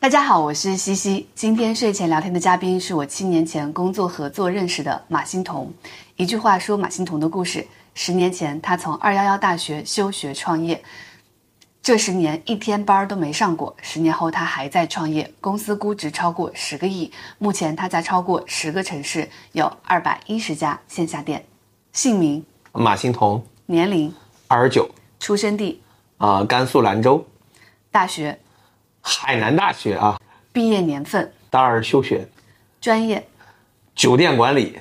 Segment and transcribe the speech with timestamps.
[0.00, 1.28] 大家好，我是西西。
[1.34, 5.74] 今天睡前聊天的嘉宾是我七年前工作合作认识的马欣彤。
[6.14, 10.80] 一句话说马欣彤的故事：十年前，他从二幺幺大学休学创业，
[11.82, 13.76] 这十年一天班都没上过。
[13.82, 17.10] 十年后，他还在创业，公司估值超过十个亿。
[17.38, 21.44] 目前，他在超过十个城市有二百一十家线下店。
[21.92, 22.42] 姓名：
[22.72, 24.14] 马欣彤，年龄：
[24.46, 24.88] 二十九，
[25.18, 25.82] 出生地：
[26.18, 27.26] 啊、甘肃兰州，
[27.90, 28.38] 大学
[29.00, 30.20] 海南大学啊，
[30.52, 32.28] 毕业年份、大二休学，
[32.80, 33.26] 专业、
[33.94, 34.78] 酒店管理。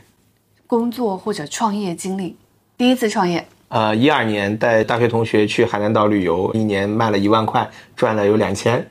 [0.66, 2.36] 工作或者创业经历。
[2.78, 8.86] 第一次创业，呃，一二年带大学同学去海南岛旅游，一年卖了一万块，赚了有两千。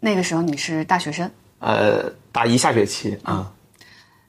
[0.00, 1.30] 那个时候你是大学生。
[1.60, 3.50] 呃，大一下学期啊，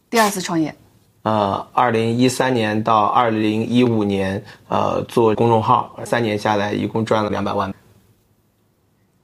[0.10, 0.74] 第二次创业，
[1.22, 7.72] 呃，二零一三年到二零一五年，呃，做公众号，三年下来一共赚了两百万。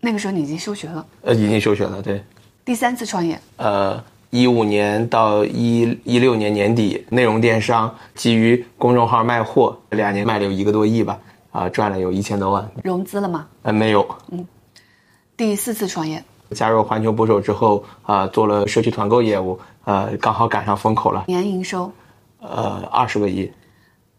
[0.05, 1.03] 那个时候你已经休学了。
[1.23, 2.23] 呃，已经休学了，对。
[2.63, 12.69] 第三次创业，呃，一五年到一一六年年底，内容电商基于公众号卖货，两年卖了有一个多亿吧，啊、赚了有一千多万。
[12.83, 13.47] 融资了吗？
[13.63, 14.07] 呃，没有。
[14.29, 14.45] 嗯
[15.35, 21.91] 第四次创业，加入环球捕手之后，啊、做了社区团购业务，呃，刚好赶上风口了，年营收
[22.39, 23.51] 呃，二十个亿，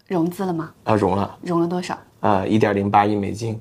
[0.09, 0.73] 融资了吗？
[0.83, 1.97] 呃，融了，融了多少？
[2.21, 3.59] 呃，一点零八亿美金，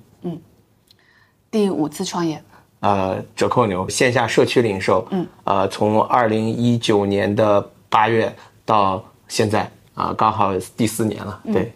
[1.55, 2.43] 第五次创业，
[2.81, 11.73] 呃，折扣牛线下社区零售，嗯，呃，从二零一九年的八月到现在，啊、刚好第四年了，对，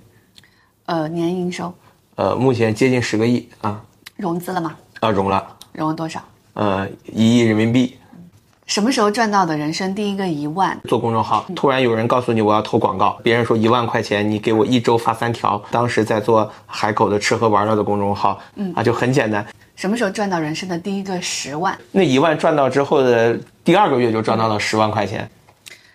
[0.85, 1.73] 呃，年营收？
[2.15, 3.81] 呃，目前接近十个亿啊，
[4.17, 4.75] 融资了吗？
[4.99, 6.21] 啊，融了，融了多少？
[6.55, 7.97] 呃，一亿人民币。
[8.69, 10.79] 什么时候赚到的人生第一个一万？
[10.87, 15.59] 做公众号，突然有人告诉你我要投广告，别人说一万块钱，你给我一周发三条。
[15.71, 19.43] 当时在做海口的吃喝玩乐的公众号，嗯啊，就很简单。
[19.75, 21.75] 什么时候赚到人生的第一个十万？
[21.91, 25.27] 那一万赚到之后的第二个月就赚到了十万块钱。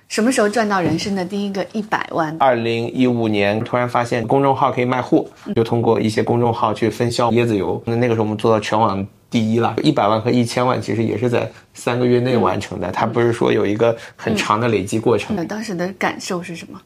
[0.09, 2.37] 什么时候赚到人生的第一个一百万？
[2.41, 5.25] 二零一五年突然发现公众号可以卖货，
[5.55, 7.81] 就通过一些公众号去分销椰子油。
[7.87, 15.35] 那那个时候我们做到全网第一了，一百万和一千万其实也是在三个月内完成的，它不是说有一个很长的累积过程。
[15.35, 16.81] 那当时的感受是什么？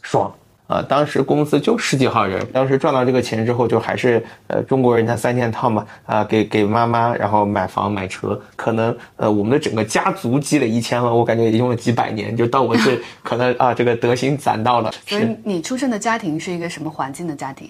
[0.00, 0.32] 爽
[0.68, 0.80] 啊！
[0.80, 14.92] 当时公司就十几号人，当时赚到这个钱之后，就还是呃中国人他三件套嘛啊，给给妈妈，然后买房买车，可能呃我们的整个家族积累一千万，我感觉也用了几百年，就到我这 可能啊这个德行攒到了。
[15.04, 17.68] 所以你出生的家庭是一个什么环境的家庭？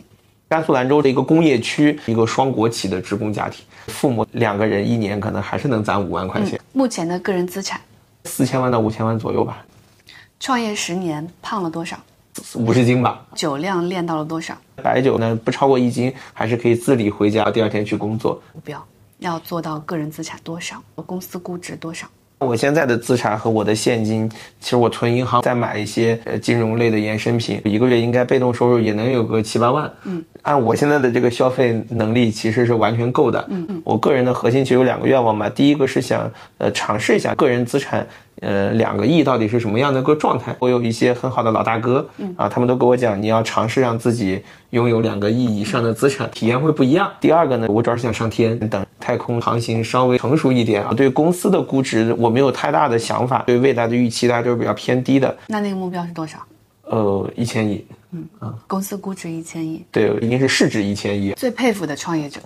[0.49, 7.79] 甘肃兰州的一个工业区，一个双国企的职工家庭，父母两个人一年可能还是能攒五万块钱，目前的个人资产，
[8.25, 9.63] 四千万到五千万左右吧，
[10.41, 11.99] 创业十年胖了多少？
[12.55, 13.27] 五十斤吧。
[13.35, 14.57] 酒量练到了多少？
[14.83, 18.41] 白酒呢不超过一斤，还是可以自理回家，第二天去工作。
[18.55, 18.83] 目标
[19.19, 20.83] 要做到个人资产多少？
[21.05, 22.07] 公司估值多少？
[22.38, 29.91] 我现在的资产和我的现金，其实我存银行再买一些呃金融类的衍生品，一个月应该被动收入也能有个七八万。
[30.04, 33.44] 嗯，按我现在的这个消费能力，其实是完全够的。
[33.50, 38.06] 嗯嗯，我个人的核心其实有两个愿望吧，第一个是想呃尝试一下个人资产。
[38.41, 40.54] 呃，两个亿到底是什么样的一个状态？
[40.59, 47.10] 我有一些很好的老大哥，啊，他们都跟我讲，你要尝试让自己拥有两个亿以上的资产，体验会不一样。
[47.21, 50.93] 第二个呢，我主要是想上天，等太空航行稍微成熟一点啊。
[50.97, 55.37] 对公司的估值我没有太大的想法，对未来的预期大家都是比较偏低的。
[55.47, 56.38] 那那个目标是多少？
[56.84, 59.84] 呃，一千亿，嗯啊公司估值一千亿。
[59.93, 61.32] 对，一定是市值一千亿。
[61.32, 62.41] 最佩服的创业者，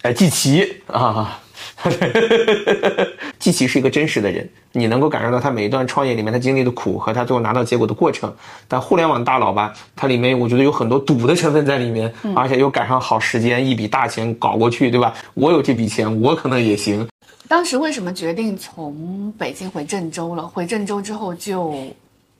[0.00, 1.38] 哎，季琦啊，
[3.38, 8.32] 季琦是一个真实的人，你能够感受到他每一段创业里面他经历的苦和他最后拿到结果的过程。
[8.68, 15.12] 但互联网大佬吧，它里面我觉得有很多赌的成分在里面，而且又赶上好时间，一笔大钱搞过去，对吧？
[15.34, 17.06] 我有这笔钱，我可能也行。
[17.48, 20.46] 当时为什么决定从北京回郑州了？
[20.46, 21.74] 回郑州之后就，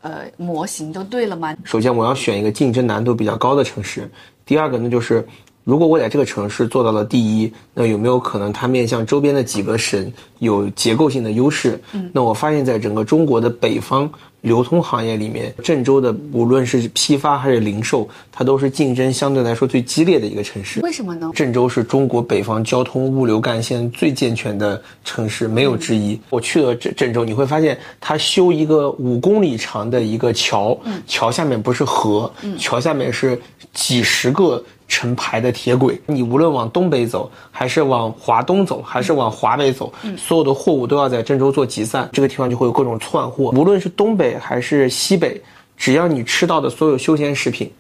[0.00, 1.54] 呃，模型都对了吗？
[1.64, 4.10] 首先，我要选一个竞争难度比较高的城市。
[4.46, 5.26] 第二个呢，就是
[5.64, 11.80] 如果我在这个城市做到了第一，那有没有可能它面向周边的几个省有结构性的优势？
[11.92, 14.10] 嗯，那我发现，在整个中国的北方
[14.40, 20.80] 流通行业里面，郑州的无论是批发还是零售，它都是竞争相对来说最激烈的一个城市。
[20.80, 21.30] 为什么呢？
[21.32, 26.18] 郑州是中国北方交通物流干线最健全的城市，没有之一。
[26.30, 30.76] 我去了郑郑州，你会发现它修一个五公里长的一个桥，
[31.06, 33.40] 桥下面不是河，桥下面是
[33.72, 36.00] 几十个成排的铁轨。
[36.06, 42.08] 你无论往东北走，还是往华东走，还是往华北走，所有的货物都要在郑州做集散。
[42.12, 45.40] 这个地方就会有各种窜货，无论是东北还是西北，
[45.76, 47.70] 只要你吃到的所有休闲食品。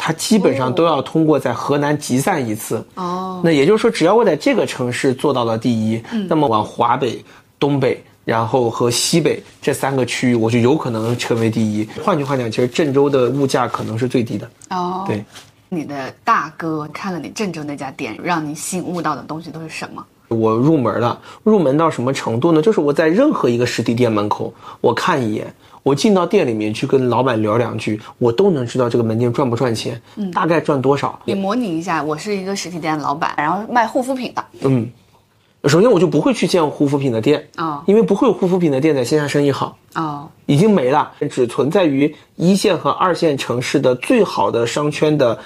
[0.00, 2.86] 它基本上都要通过在河南集散一次。
[2.94, 7.20] 哦，那也就是说，只要我在这个城市做到了第一，那么往华北、
[7.58, 8.00] 东北。
[8.28, 11.88] 然后和西北这三个区域，我就有可能成为第一。
[12.04, 14.46] 换句话讲，其实郑州的物价可能是最低的。
[14.68, 15.24] 哦，对，
[15.70, 20.04] 你的大哥看了你郑州那家店，让你醒悟到的东西都是什么？
[20.28, 22.60] 我入门了，入门到什么程度呢？
[22.60, 24.52] 就是我在任何一个实体店门口，
[24.82, 25.50] 我看一眼，
[25.82, 31.18] 我进到店里面去跟老板聊两句，我都能知道这个门店赚不赚钱，嗯，大概赚多少。
[31.24, 34.86] 你模拟一下，我是一个实体店的老板，然后卖护肤品的，嗯。
[35.64, 45.36] 首先，我就不会去见护肤品的店啊，因为不会有护肤品的店在线下生意好啊，已经没了，只存在于一线和二线城市的最好的商圈的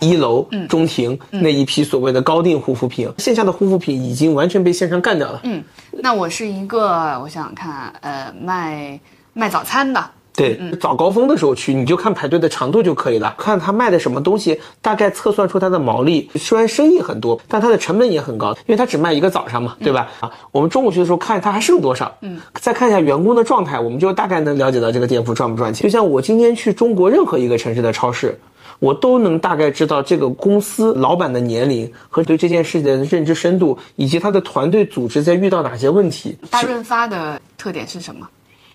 [0.00, 5.40] 一楼中庭那一批所谓的高定护肤品，线下的护肤品已经完全被线上干掉了。
[5.44, 5.62] 嗯，
[5.92, 8.98] 那我是一个，我想想看，呃，卖
[9.32, 10.10] 卖早餐的。
[10.34, 16.30] 对，早高峰的时候去，你就看排队的长度就可以了，看他卖的什么东西，大概测算出他的毛利。
[16.36, 20.08] 虽然生意很多，但他的成本也很高，因为他只卖一个早上嘛，对吧？
[20.20, 25.82] 啊，我们中午去的时候看他还剩多少，嗯，再看一下员工的状态，我们就大概能了解到这个店铺赚不赚钱。
[25.82, 28.38] 就像我今天去中国任何一个城市的超市，
[28.78, 36.36] 我都能大概知道这个公司老板的年龄和对这件事情的认知深度，以及他的团队组织在遇到哪些问题。
[36.50, 38.26] 大润发的特点是什么？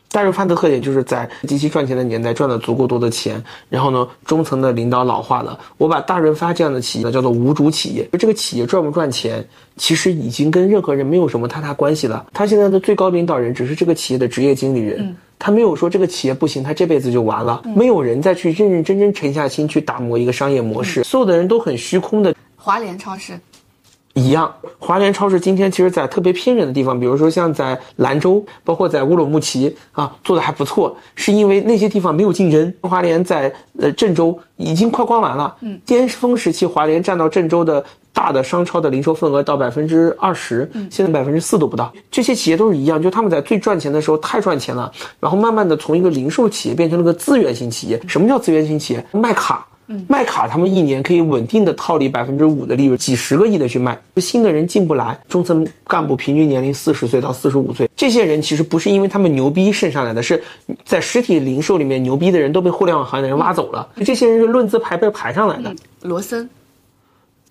[0.10, 5.60] 大润发的特点就是在极其赚钱的年代赚了足够多的钱，然后呢，中层的领导老化了。
[5.78, 8.08] 我把大润发这样的企业呢叫做无主企业。
[8.18, 9.46] 这个企业赚不赚钱，
[9.76, 12.26] 其实已经跟任何人没有什么太大关系了。
[12.34, 17.62] 他现在的最高领导人只是这个企业的职业经理人，他没有说这个企业不行，他这辈子就完了。
[17.76, 22.34] 没有人再去认认真真沉下心去打磨一个商业模式，所有的人都很虚空的。
[22.56, 23.38] 华联超市。
[24.18, 32.74] 一样，华联超市今天其实，在特别偏远的地方，比如说像在兰州，包括在乌鲁木齐啊，做的还不错，是因为那些地方没有竞争。
[32.82, 41.94] 华联在呃郑州已经快关完了，嗯，巅峰时期华联占到郑州的大的商超的零售份额到百分之二十，嗯，现在百分之四都不到。
[42.10, 48.02] 这些企业都是一样，就他们在最赚钱的时候太赚钱了，然后慢慢的从一个零售企业变成了个资源型企业。
[48.08, 49.06] 什么叫资源型企业？
[49.12, 49.67] 卖卡。
[50.08, 55.18] 卖卡，他们一年可以稳定的套利百分之五的利润，几十个亿的去卖，新的人进不来。
[55.30, 60.44] 中层干部平均年龄四十岁到四十五岁，这些人其实不是因为他们牛逼剩上来的，是
[60.84, 63.88] 在实体零售里面牛逼的人都被互联网行业的人挖走了。
[64.04, 65.74] 这些人是论资排辈排上来的。
[66.02, 66.50] 罗森，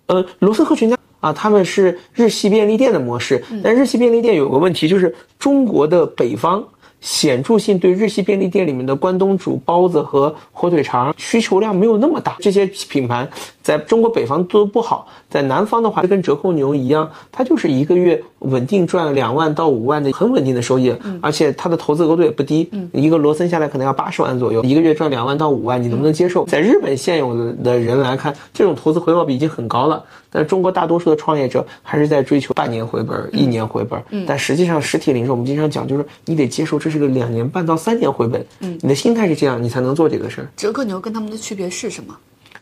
[0.07, 6.63] 呃，罗森和全家啊，他们是日系便利店的模式，但日系便利店有个问题，就是中国的北方。
[7.01, 13.29] 显著性对日系便利店里面的关东煮、包子和火腿肠需求量没有那么大，这些品牌
[13.63, 26.45] 在中国北方做的不好，在南方的话就跟折扣牛一样，它就是一个月稳定赚两万到五万的很稳定的收益，而且它的投资额度也不低，一个罗森下来可能要八十万左右，一个月赚两万到五万，你能不能接受？
[26.47, 30.03] 在日本现有的的人来看，这种投资回报比已经很高了。
[30.29, 33.99] 但中国大多数的创业者还是在追求半年回本、一年回本。
[34.27, 38.45] 但实际上实体零售我们经常讲，就是你得接受这是个两年半到三年回本。
[38.61, 40.49] 嗯，你的心态是这样，你才能做这个事儿。
[40.57, 42.17] 折扣牛跟他们的区别是什么？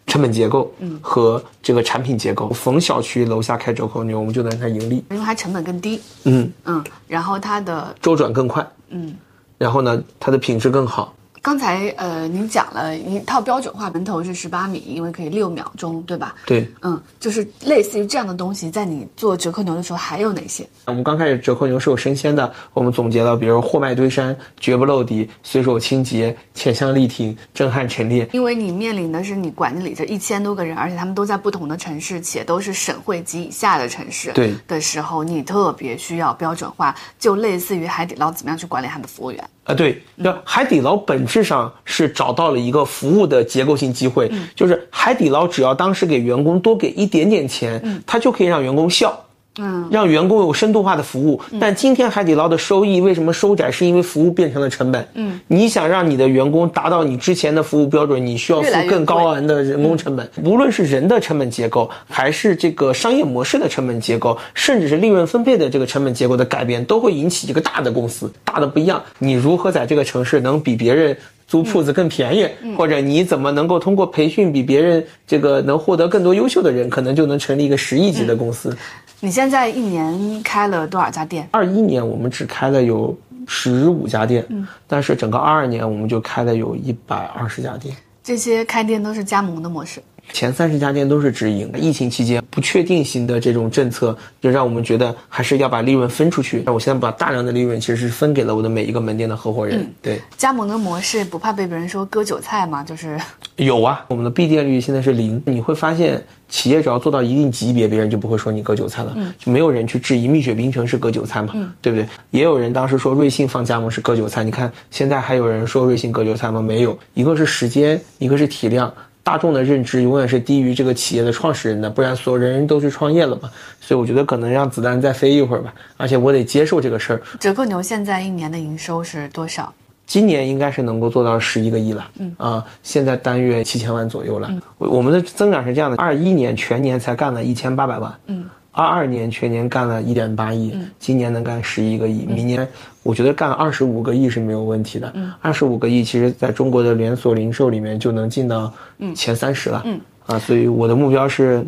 [0.07, 2.51] 成本结构，嗯，和这个产品结构。
[2.51, 6.01] 逢小区楼下开折扣牛，我们就能它盈利，因为它成本更低。
[6.25, 8.67] 嗯嗯，然后它的周转更快。
[8.91, 9.17] 嗯，
[9.57, 11.15] 然后呢，它的品质更好。
[11.45, 16.35] 刚才呃，您讲了一套标准化门头是十八米，因为可以六秒钟，对吧？
[16.47, 20.67] 对，嗯，就是类似于这样的东西，在你做折扣牛的时候还有哪些？
[20.87, 28.27] 我们刚开始折扣牛是有生鲜的，我们总结了，比如货卖堆山、绝不漏底、随手清洁、浅香力挺、震撼陈列。
[28.33, 34.33] 因为你面临的是你管理着一千多个人，而且他们都在不同的城市，且都是省会及以下的城市。
[34.33, 39.45] 对的时候，你特别需要标准化，就类似于海底捞怎么样去管理他的服务员。
[39.65, 49.24] 啊，对，那海底捞本质上是找到了一个服务的结构性机会，就是海底捞只要当时给员工多给一点点钱，他就可以让员工笑。
[49.59, 53.71] 嗯，让员工有深度化的服务，但今天海底捞的收益为什么收窄？
[53.71, 55.07] 是因为服务变成了成本。
[55.15, 60.29] 嗯，你想让你的员工达到你之前的服务标准，你需要付更高昂的人工成本。
[60.43, 69.03] 无论是人的成本结构，还是这个商业模式的成本结构，甚至是利润分配的这个成本结构的改变，都会引起一个大的公司大的不一样。
[69.19, 72.49] 你如何在这个城市能比别人租铺子更便宜？
[72.77, 78.77] 或者你怎么能够通过培训比别人这个能获得更多优秀的人，可能就能成立一个十亿级的公司。
[79.25, 81.49] 你现在一年开了多少家店？
[81.51, 83.17] 二一年我们只开了有
[83.49, 87.97] 十五家店，嗯，但是整个二二年我们就开了有一百二十家店。
[88.23, 90.03] 这些开店都是加盟的模式。
[90.33, 91.71] 前三十家店都是直营。
[91.77, 96.63] 疫情期间不确定性的这种政策，就让我们觉得还是要把利润分出去。
[96.67, 99.87] 那我现在把大量的利润其实是分给了我的每一个门店的合伙人。
[100.03, 102.83] 对，加盟的模式不怕被别人说割韭菜吗？
[102.83, 103.19] 就是
[103.57, 105.41] 有啊，我们的闭店率现在是零。
[105.47, 112.09] 你会发现，企业只要做到一定级别，别人就不会说你割韭菜了，就没有人去质疑蜜雪冰城是割韭菜嘛，对不对？
[112.33, 116.61] 也有人当时说瑞幸放加盟是割韭菜，你看现在还有人说瑞幸割韭菜吗？
[116.61, 118.93] 没有，一个是时间，一个是体量。
[119.25, 123.51] 大众的认知永远是低于这个企业的创始人的，不然所有人人都去创业了嘛。
[123.81, 127.23] 所以我觉得可能让子弹再飞一会儿吧，而且我得接受这个事儿。
[127.41, 129.73] 折扣牛现在一年的营收是多少？
[130.07, 134.51] 今年应该是能够做到十一个亿了，嗯啊，现在单月七千万左右了。
[134.77, 142.69] 我我们的增长是这样的：二一年全年才干了一千八百万，嗯，二二年全年干了一点八亿，今年能干十一个亿，明年
[143.03, 145.11] 我觉得干二十五个亿是没有问题的。
[145.15, 148.71] 嗯，二十五个亿其实在中国的连锁零售里面就能进到
[149.15, 151.65] 前三十了，嗯啊，所以我的目标是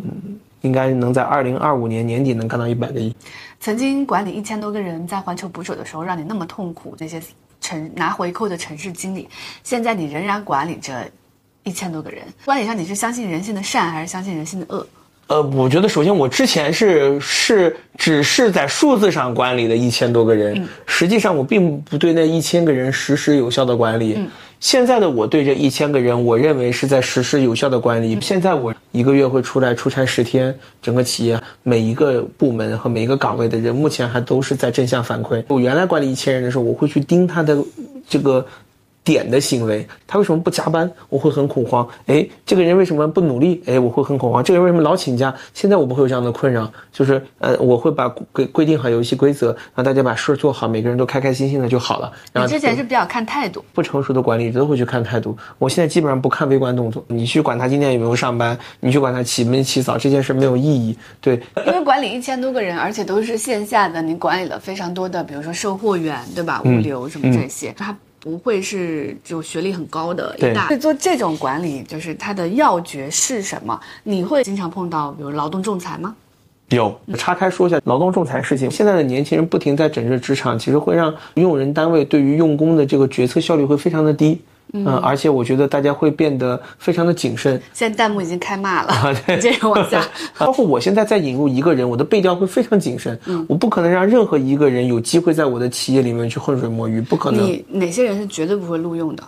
[0.61, 3.15] 应该能在二零二五年年底能干到一百个亿。
[3.59, 7.21] 曾经管理一千多个人，在环球捕手的时候让你那么痛苦，那些。
[7.59, 9.27] 城拿回扣的城市经理，
[9.63, 11.03] 现在你仍然管理着
[11.63, 12.21] 一千多个人。
[12.45, 14.87] 管理上你是相信人性的善，还是相信人性的恶？
[15.27, 24.17] 呃，我觉得首先我之前是是只是在数字上管理的一千多个人，实际上我并不对那一千个人实施有效的管理。
[24.59, 28.17] 现在的我对这一千个人，我认为是在实施有效的管理。
[28.21, 35.43] 现在我一个月会出来出差十天，整个企业每一个部门和每一个岗位的人，目前还都是在正向反馈。
[35.49, 37.57] 我原来管理一千人的时候，我会去盯他的
[38.07, 38.45] 这个。
[39.07, 40.91] 点的行为，他为什么不加班？
[41.07, 41.87] 我会很恐慌。
[42.07, 43.63] 哎，这个人为什么不努力？
[43.65, 44.43] 哎，我会很恐慌。
[44.43, 45.33] 这个人为什么老请假？
[45.53, 52.11] 现在我不会有这样的困扰，就是呃，我会把规规定好游戏规则，让大家把事儿做好，每个人都开开心心的就好了。
[52.35, 55.37] 你之前是比较看态度，不成熟的管理者都会去看态度。
[55.57, 60.97] 我现在基本上不看微观动作，你去管他今天有没有上班，你去管他起没起早，这件事没有意义。
[61.21, 66.61] 对，因为管理一千多个人，而且都是线下的，你管理了非常多的，比如说售货员，对吧？
[66.65, 67.95] 物流什么这些，他。
[68.19, 73.79] 不会是就学历很高的一大，做这种管理，就是它的要诀是什么？
[74.03, 76.15] 你会经常碰到比如劳动仲裁吗？
[76.69, 78.69] 有，岔开说一下劳动仲裁事情。
[78.69, 84.41] 现在的年轻人不停在整治职场，其实会让用人单位对于用工的这个决策效率会非常的低。
[84.73, 87.61] 嗯，而且我觉得大家会变得非常的谨慎。
[87.73, 90.05] 现在弹幕已经开骂了，对接着往下。
[90.37, 93.17] 包括我现在在引入一个人，我的背调会非常谨慎。
[93.25, 97.45] 嗯，我不可能让任何一个人有机会在我的企业里面去浑水摸鱼，不可能。
[97.45, 99.23] 你哪些人是绝对不会录用的？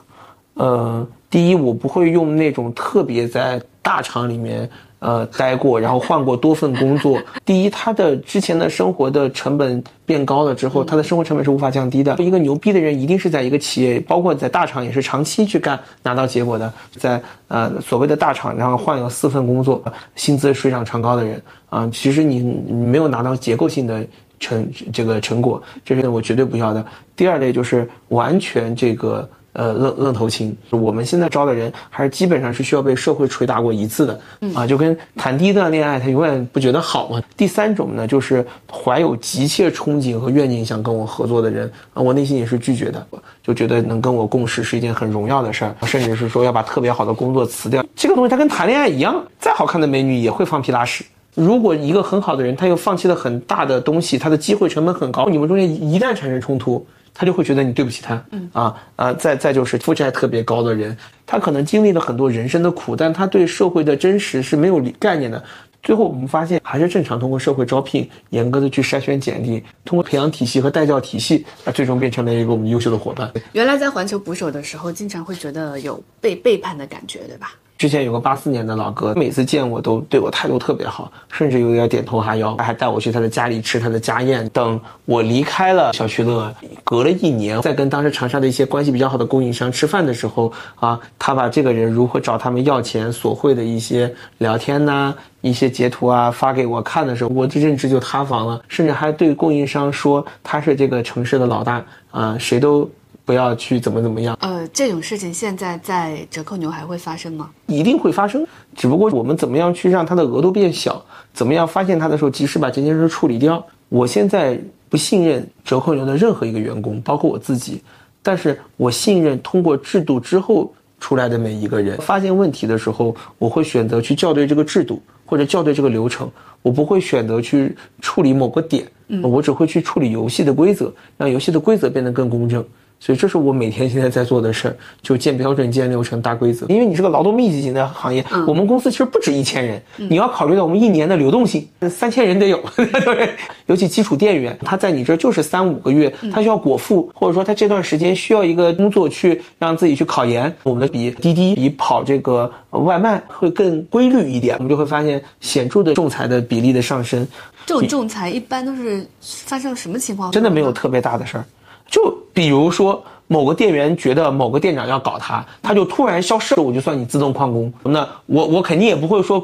[0.56, 4.70] 呃，第一，我不会用那种特别在大厂里面。
[5.00, 7.18] 呃，待过，然后换过多份工作。
[7.46, 12.18] 第一，他的之前的生活的成本变高了之后，他的生活成本是无法降低的。
[12.20, 16.72] 一个牛逼的人，一定是在一个企业，包括在大厂，也是长期去干，拿到结果的。
[16.98, 19.82] 在呃所谓的大厂，然后换了四份工作，
[20.16, 24.06] 薪资水涨船高的人啊，其实你没有拿到结构性的
[24.38, 26.86] 成这个成果，这是我绝对不要的。
[27.16, 29.30] 第二类就是完全这个。
[29.54, 34.20] 呃，愣愣头青，我们现在招的人还是基本上是需要被社会捶打过一次的，
[34.54, 37.22] 啊，就跟谈第一段恋爱，他永远不觉得好嘛。
[37.36, 43.06] 第三种呢，就是怀有急切憧憬和愿景想跟我合作的人，啊，我内心也是拒绝的，
[43.44, 47.84] 就觉得能跟我共事是一件很荣耀的事儿，甚至是说要把特别好的工作辞掉。
[47.96, 51.04] 这个东西它跟谈恋爱一样，再好看的美女也会放屁拉屎。
[51.34, 56.86] 如果一个很好的人，他又放弃了很大的东西，他的机会成本很高，你们中间一旦产生冲突。
[57.20, 65.44] 他就会觉得你对不起他，嗯啊啊，再再就是负债特别高的人，他可能经历了很多人生的苦，但他对社会的真实是没有概念的。
[65.84, 73.30] 最后我们发现，还是正常通过社会招聘，严格的去筛选简历，通过培养体系和带教体系，啊最终变成了一个我们优秀的伙伴。
[73.52, 77.54] 原来在环球捕手的时候，经常会觉得有被背叛的感觉，对吧？
[77.80, 84.46] 之前有个八四年的老哥，每次见我都对我态度特别好，甚至有点点头哈腰，他还带我去他的家里吃他的家宴。
[84.50, 101.82] 等我离开了小区乐，隔了一年，在跟当时长沙的一些关系比较好的供应商吃饭的时候，啊，他把这个人如何找他们要钱索贿的一些聊天呐，一些截图啊发给我看的时候，我的认知就塌房了，甚至还对供应商说他是这个城市的老大
[102.12, 102.90] 啊，谁都。
[103.30, 104.36] 不要去怎么怎么样？
[104.42, 107.52] 呃，这种事情现在在折扣牛还会发生吗？
[107.68, 108.44] 一定会发生，
[108.76, 111.00] 只不过我们怎么样去让它的额度变小，
[111.32, 113.64] 怎么样发现它的时候及时把这件事处理掉。
[113.90, 114.60] 我现在
[114.90, 117.84] 不信任折扣牛的任何一个员工，包括我自己，
[118.24, 122.00] 但是我信任通过制度之后出来的每一个人。
[122.00, 126.28] 发现问题的时候，我会选择去校对这个制度或者校对这个流程，
[126.64, 128.88] 我不会选择去处理某个点，
[129.22, 132.66] 我只会去处理游戏的规则，让游戏的规则变得更公正。
[133.00, 136.66] 所以这是我每天现在在做的事儿，就建标准、建流程、大规则。
[136.68, 142.62] 因为你是个劳动密集型的行业，我们公司其实不止一千人，你要考虑到我们一年的流动性，三千人得有。
[142.76, 143.30] 对
[143.68, 150.54] 尤其基础店员，他在你这就是三五个月，他需要果腹，或者说他这段时间需要一个工作去让自己去考研。
[150.64, 157.26] 我们的比滴滴、比跑这个外卖会更规律一点，我们就会发现显著的仲裁的比例的上升。
[157.66, 160.32] 这种仲裁一般都是发生了什么情况？
[160.32, 161.46] 真的没有特别大的事儿。
[161.90, 167.72] 就比如说，某个店员觉得某个店长要搞他，他就突然消失了，我就算你自动旷工。
[167.84, 169.44] 那我我肯定也不会说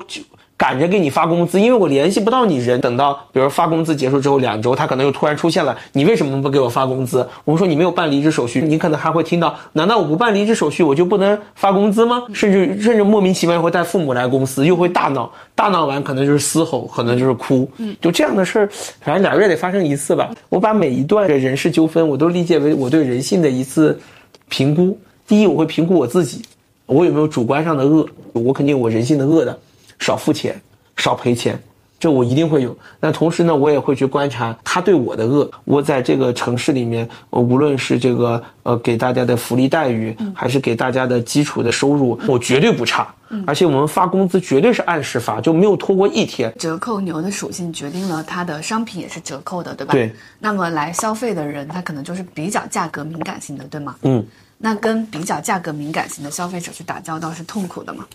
[0.57, 2.79] 赶着给你发工资，因为我联系不到你人。
[2.79, 7.27] 等到比如发工资结束之后两周，他可能又突然出现了，你为什么不给我发工资？
[7.43, 12.23] 我们说你没有办离职手续，你可能还会听到，难道我不办离职手续我就不能发工资吗？
[12.33, 18.69] 甚至甚至莫名其妙会带父母来公司，又会大闹，大闹完可能就是嘶吼，可能就是哭，嗯，就这样的事儿，
[19.01, 20.31] 反正俩月得发生一次吧。
[20.47, 23.99] 我把每一段的人事纠纷，我都理解为我对人性的一次
[24.47, 24.97] 评估。
[25.27, 26.41] 第一，我会评估我自己，
[26.85, 29.59] 我有没有主观上的恶，我肯定有我人性的恶的。
[29.99, 30.59] 少付钱，
[30.97, 31.61] 少赔钱，
[31.99, 32.77] 这我一定会有。
[32.99, 35.49] 那同时呢，我也会去观察他对我的恶。
[35.63, 43.07] 我在这个城市里面，我无论是这个呃给大家的福利待遇，还是给大家的基础的收入，我绝对不差。
[43.47, 46.53] 而且我们发工资绝对是按时发，就没有拖过一天。
[46.59, 49.91] 折扣牛的属性决定了它的商品也是折扣的，对吧？
[49.93, 50.13] 对。
[50.39, 53.95] 那么来消费的人，他可能就是比较价格敏感型的，对吗？
[54.03, 54.23] 嗯。
[54.57, 58.05] 那跟比较价格敏感型的消费者去打交道是痛苦的吗？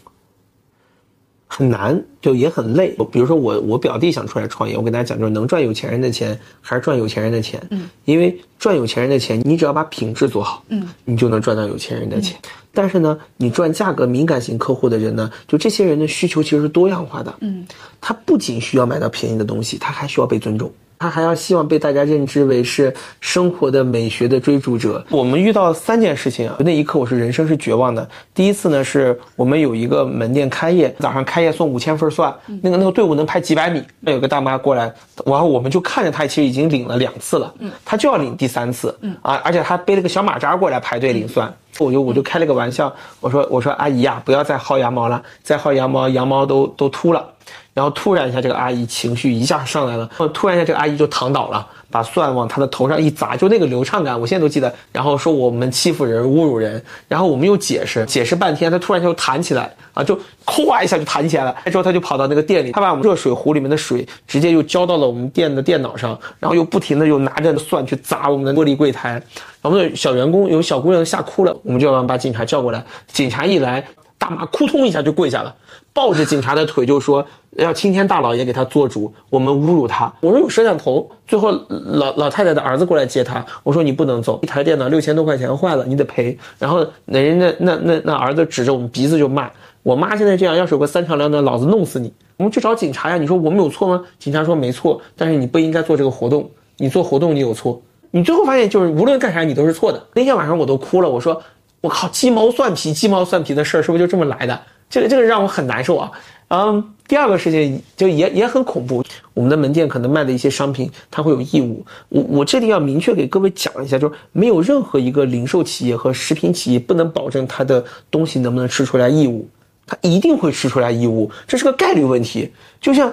[1.53, 2.97] 很难，就也很累。
[3.11, 7.61] 比如说我，我表弟想出来创业，我跟大家讲，就是能赚有钱人的钱，还是赚有钱人的钱。
[7.71, 12.41] 嗯，因为赚有钱人的钱，你只要把品质做好，嗯，你就能赚到有钱人的钱。
[12.73, 17.35] 但是呢，你赚价格敏感型客户的人呢，就这些人的需求其实是多样化的。
[17.41, 17.67] 嗯，
[18.01, 20.73] 他不仅需要买到便宜的东西，他还需要被尊重。
[21.01, 25.03] 他还要希望被大家认知为是生活的美学的追逐者。
[25.09, 28.07] 我们遇到三件事情啊，那一刻我是人生是绝望的。
[28.35, 32.31] 第一次呢，是我们有一个门店开业，早上开业送五千份蒜，
[32.63, 33.83] 那个那个队伍能排几百米。
[33.99, 34.93] 那有个大妈过来，
[35.25, 41.51] 然后我们就看着她，其实已经领了两次了，嗯，她就要领第三次，嗯啊，而且她背了个小马扎过来排队领蒜。
[41.79, 47.27] 我就我就开了个玩笑，我说我说阿姨呀，不要再薅羊毛了，再薅羊毛羊毛都都秃了。
[47.73, 50.09] 然后突然一下，这个阿姨情绪一下上来了。
[50.35, 54.73] 突然一下，这个阿姨就躺倒了，把蒜往她的头上一砸，就那个流畅感，我现在都记得。
[54.93, 56.83] 然后说我们欺负人、侮辱人。
[57.07, 61.55] 然后我们又解释，解释半天，她突然就弹起来啊，就咵一下就弹起来了。
[61.67, 69.23] 之后她就跑到那个店里，她把我们热水壶里面的水直接又浇到了我们店的电脑上，然后又不停的又拿着蒜去砸我们的玻璃柜台。
[69.63, 72.85] 我们的小员工有小姑娘都吓哭了，我们就要把警察叫过来。
[73.13, 73.85] 警察一来。
[74.21, 75.53] 大妈扑通一下就跪下了，
[75.95, 77.25] 抱着警察的腿就说
[77.57, 80.13] 要青天大老爷给他做主，我们侮辱他。
[80.21, 81.11] 我说有摄像头。
[81.27, 86.37] 最后老老太太的儿子过来接他，我说你不能走，一台电脑六千多块钱坏了，你得赔。
[86.59, 89.51] 然后那人家那那那儿子指着我们鼻子就骂，
[89.83, 92.13] 我妈现在这样，要是有个三长两短，老子弄死你。
[92.37, 94.05] 我们去找警察呀，你说我们有错吗？
[94.19, 97.81] 警察说没错，但是你不应该做这个活动，你做活动你有错。
[98.11, 100.07] 你最后发现就是无论干啥你都是错的。
[100.15, 101.43] 那天晚上我都哭了，我说。
[101.81, 104.61] 我靠，鸡毛蒜皮，鸡毛蒜皮的事儿是不是就这么来的？
[104.89, 106.11] 这个这个让我很难受啊。
[106.49, 109.05] 嗯，第二个事情就也也很恐怖。
[109.33, 111.87] 我们的门店可能卖的一些商品，它会有义务。
[112.09, 119.49] 我我这里要明确给各位讲一下，就是没有任何一个零售企业和食品企业不能保证它的东西能不能吃出来异物，
[119.87, 122.51] 它一定会吃出来异物，这是个概率问题。
[122.81, 123.13] 就像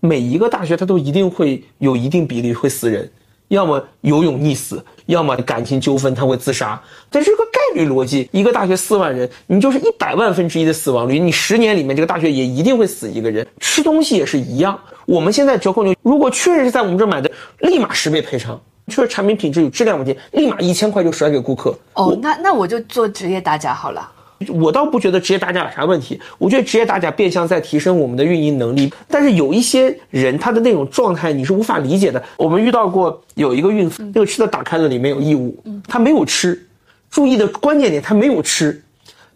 [0.00, 3.08] 每一个大学，它都一定会有一定比例会死人。
[3.48, 6.80] 要么游泳溺死，要么感情纠纷他会自杀，
[7.10, 8.28] 这是个概率逻辑。
[8.32, 13.46] 一个大学四万人，你就是一百万分之一的死亡率，你十年里面这个大学也一定会死一个人。
[13.60, 17.30] 吃东西也是一样，我们现在折扣牛，如果确实是在我们这买的，
[17.60, 18.56] 立马十倍赔偿；
[18.88, 21.74] 确实产品品质有质量问题，立马一千块就甩给顾客。
[21.94, 24.12] 哦，那那我就做职业打假好了。
[24.48, 28.92] 我倒不觉得职业打假有啥问题，我觉得职业打假变相在提升我们的运营能力。
[29.08, 32.22] 但是有一些人他的那种状态你是无法理解的。
[32.36, 35.56] 我们遇到过有一个孕妇，那个吃的打开了里面有异物，
[35.88, 36.66] 她没有吃。
[37.10, 38.80] 注意的关键点，她没有吃。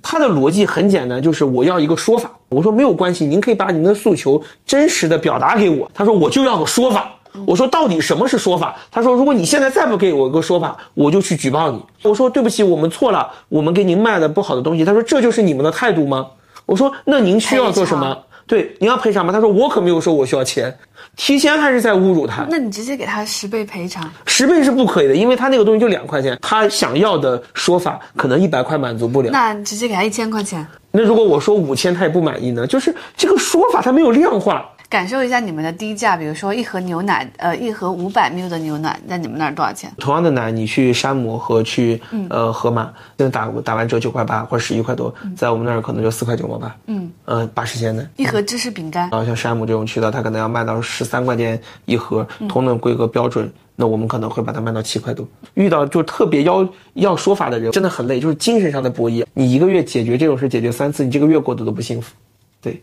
[0.00, 2.30] 她的逻辑很简单，就是我要一个说法。
[2.48, 5.90] 我说没有关系，您可以把您的诉求真实的表达给我。
[5.94, 7.12] 她说我就要个说法。
[7.46, 8.76] 我说到底什么是说法？
[8.90, 11.82] 他说如果你现在再不给我一个说法，我就去举报你。
[12.02, 14.84] 我说对不起，我们错了，我们给您卖了不好的东西。
[14.84, 16.26] 他说这就是你们的态度吗？
[16.66, 18.16] 我说那您需要做什么？
[18.44, 19.32] 对，您要赔偿吗？
[19.32, 20.76] 他说我可没有说我需要钱，
[21.16, 22.44] 提前还是在侮辱他。
[22.50, 24.10] 那你直接给他十倍赔偿？
[24.26, 29.30] 十倍是不可以的，因为他那个东西就两块钱，他想要的说法可能一百块满足不了。
[29.30, 30.66] 那直接给他一千块钱？
[30.90, 32.66] 那如果我说五千，他也不满意呢？
[32.66, 34.68] 就是这个说法他没有量化。
[34.92, 39.90] 感受一下你们的低价，比如说一盒牛奶，呃，一盒五百 ml 的牛奶，在你们那儿多少钱？
[39.96, 46.76] 同样的奶，你去山姆和去呃盒马，现在打打完折九块八或者十一块多，在我们那儿可能就四块九毛八。
[46.88, 48.06] 嗯，呃，八十鲜奶。
[48.16, 55.26] 一盒芝士饼干，然后像山姆这种渠道，它可能要卖到十三块钱一盒，同等规格标准，那我们可能会把它卖到七块多。
[55.54, 59.24] 遇到就特别要要说法的人，真的很累，就是精神上的博弈。
[59.32, 62.14] 你一个月解决这种事解决三次，你这个月过得都不幸福，
[62.60, 62.82] 对，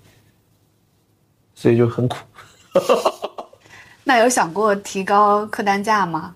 [1.60, 2.16] 所以就很苦。
[4.06, 6.34] 那有想过提高客单价吗？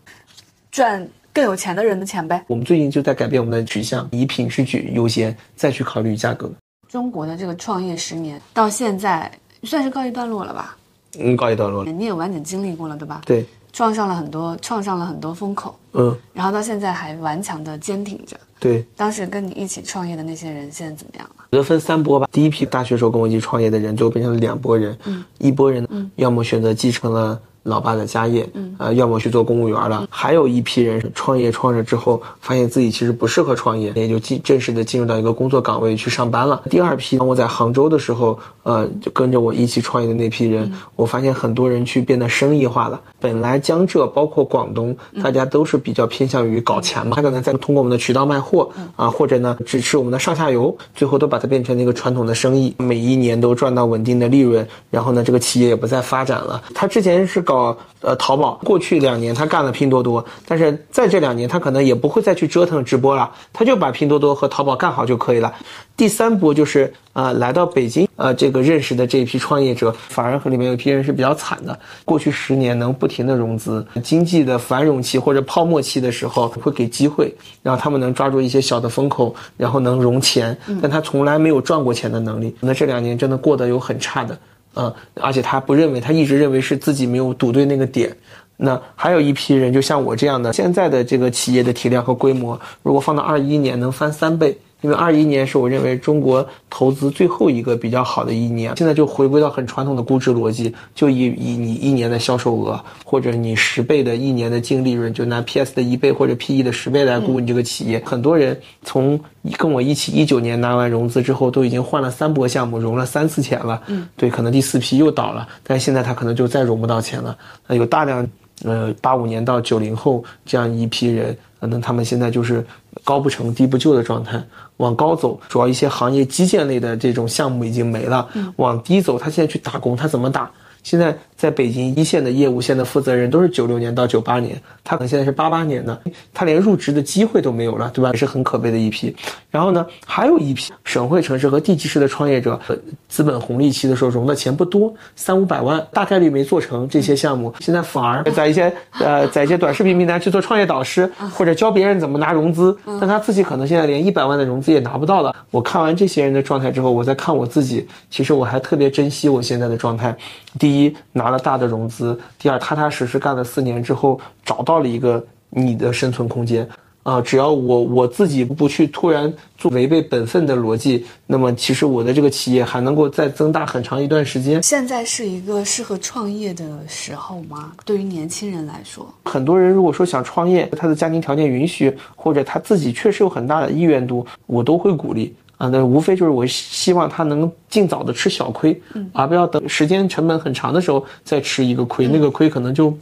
[0.69, 2.43] 赚更有钱的人的钱呗。
[2.47, 6.51] 我们最近就在改变我们的取向，以品质取优先，再去考虑价格。
[6.89, 9.31] 中国的这个创业十年到现在
[9.63, 10.75] 算是告一段落了吧？
[11.17, 11.91] 嗯，告一段落了。
[11.91, 13.21] 你也完整经历过了，对吧？
[13.25, 15.75] 对，撞上了很多，撞上了很多风口。
[15.93, 18.37] 嗯，然后到现在还顽强的坚挺着。
[18.59, 21.45] 对，当时跟你一起创业的那些人现在怎么样了？
[21.49, 22.29] 我觉得分三波吧。
[22.31, 24.97] 第一批大学时候跟我一起创业的人，最后变成了两拨人。
[25.03, 27.37] 嗯，一波人要么选择继承了。
[27.63, 36.61] 老爸的家业，嗯，呃，要么去做公务员了，还有一批人创业创着之后，发现自己其实不适合创业，也就进正式的进入到一个工作岗位去上班了。
[36.69, 42.99] 第二批，当我在杭州的时候，呃，就跟着我一起创业的那批人，我发现很多人去变得生意化了。
[43.21, 56.61] 本来江浙包括广东，大家都是比较偏向于搞钱嘛，他可能在通过我们的渠道卖货，啊，或者呢只是我们的上下游，最后都把它变成了一个传统的生意，每一年都赚到稳定的利润，然后呢，这个企业也不再发展了。
[56.75, 57.52] 他之前是搞。
[57.53, 65.53] 搞呃淘宝，过去两年他干了拼多多，但是在这两年他可能也不会再去折腾直播了，他就把拼多多和淘宝干好就可以了。
[65.95, 71.77] 第三波就是啊来到北京呃这个认识的这一批创业者，反而和里面有一批人是比较惨的。
[72.03, 82.55] 过去十年能不停的融资，经济的繁荣期或者泡沫期的时候会给机会，然后他们能抓住一些小的风口，然后能融钱，但他从来没有赚过钱的能力。
[82.59, 84.35] 那这两年真的过得有很差的。
[84.75, 88.15] 嗯，而且他不认为，他一直认为是自己没有赌对那个点。
[88.57, 94.57] 那还有一批人，就像我这样的，现在的这个企业的体量和规模，如果放到二一年，能翻三倍。
[94.83, 108.01] 因为二一年是我认为中国投资最后一个比较好的一年，现在就回归到很传统的估值逻辑，就以以你一年的销售额或者你十倍的一年的净利润，就拿 PS 的一倍或者 PE 的十倍来估你这个企业。
[108.05, 109.19] 很多人从
[109.57, 113.81] 跟我一起一九年拿完融资之后，都已经换了三波项目，融了三次钱了。
[113.87, 117.37] 嗯，对，可能第四批又倒了，但是现在他可能就再融不到钱了。
[117.67, 118.27] 那有大量
[118.63, 122.65] 呃八五年到九零后这样一批人，可能他们现在就是
[123.03, 124.41] 高不成低不就的状态。
[124.77, 128.27] 往高走，主要一些行业基建类的这种项目已经没了。
[128.57, 130.49] 往低走，他现在去打工，他怎么打？
[130.83, 135.99] 现在在北京一线的业务线的负责人都是九六年到九八年，他可能现在是八八年的，
[136.33, 138.11] 他连入职的机会都没有了，对吧？
[138.11, 139.15] 也是很可悲的一批。
[139.49, 142.59] 然后呢，还有一批省会城市和地级市的创业者，
[143.07, 155.33] 资本红利期的时候融的钱不多，三五百万，大概率没做成这些项目，现在反而在一些呃 在一些短视频平台去做创业导师，或者教别人怎么拿融资，但他自己可能现在连一百万的融资也拿不到了。
[155.51, 160.15] 我看完这些人的状态之后，我在看我自己，其实我还特别珍惜我现在的状态。
[160.59, 160.95] 第一。
[161.11, 166.67] 拿了大的融资，第二踏踏实实干了四年之后，找到了一个你的生存空间
[167.03, 167.21] 啊！
[167.21, 174.63] 只要我我自己不去突然做违背本分的逻辑，那么其实我的这个企业还能够再增大很长一段时间。
[174.63, 177.73] 现在是一个适合创业的时候吗？
[177.85, 185.35] 对于年轻人来说，很多人如果说想创业，他的家庭条件允许，或者他自己确实有很大的意愿度，我都会鼓励。
[185.63, 188.81] 啊，那无非就是我希望他能尽早的吃小亏，
[189.13, 192.93] 而不要等时间成本很长的时候再吃一个亏，那个亏可能就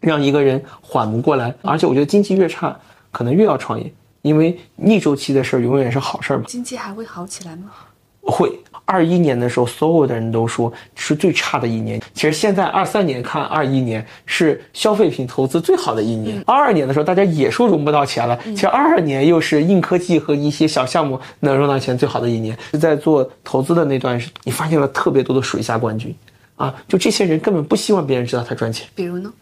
[0.00, 1.54] 让一个人缓不过来。
[1.60, 2.74] 而且我觉得经济越差，
[3.12, 3.92] 可能越要创业，
[4.22, 6.44] 因为逆周期的事儿永远是好事儿嘛。
[6.46, 7.70] 经济还会好起来吗？
[8.22, 8.58] 会。
[8.86, 12.00] 二一年的时候，所有的人都说是最差的一年。
[12.12, 16.42] 其实现在二三年看，二一年是消费品投资最好的一年。
[16.46, 18.38] 二二年的时候，大家也说融不到钱了。
[18.44, 22.56] 其实二二年又是硬科技和一些小项目能融到钱最好的一年。
[22.72, 26.14] 是在做投资的那段，你发现了特别多的水下冠军，
[26.56, 28.86] 啊，就这些人根本不希望别人知道他赚钱。
[28.94, 29.32] 比如呢？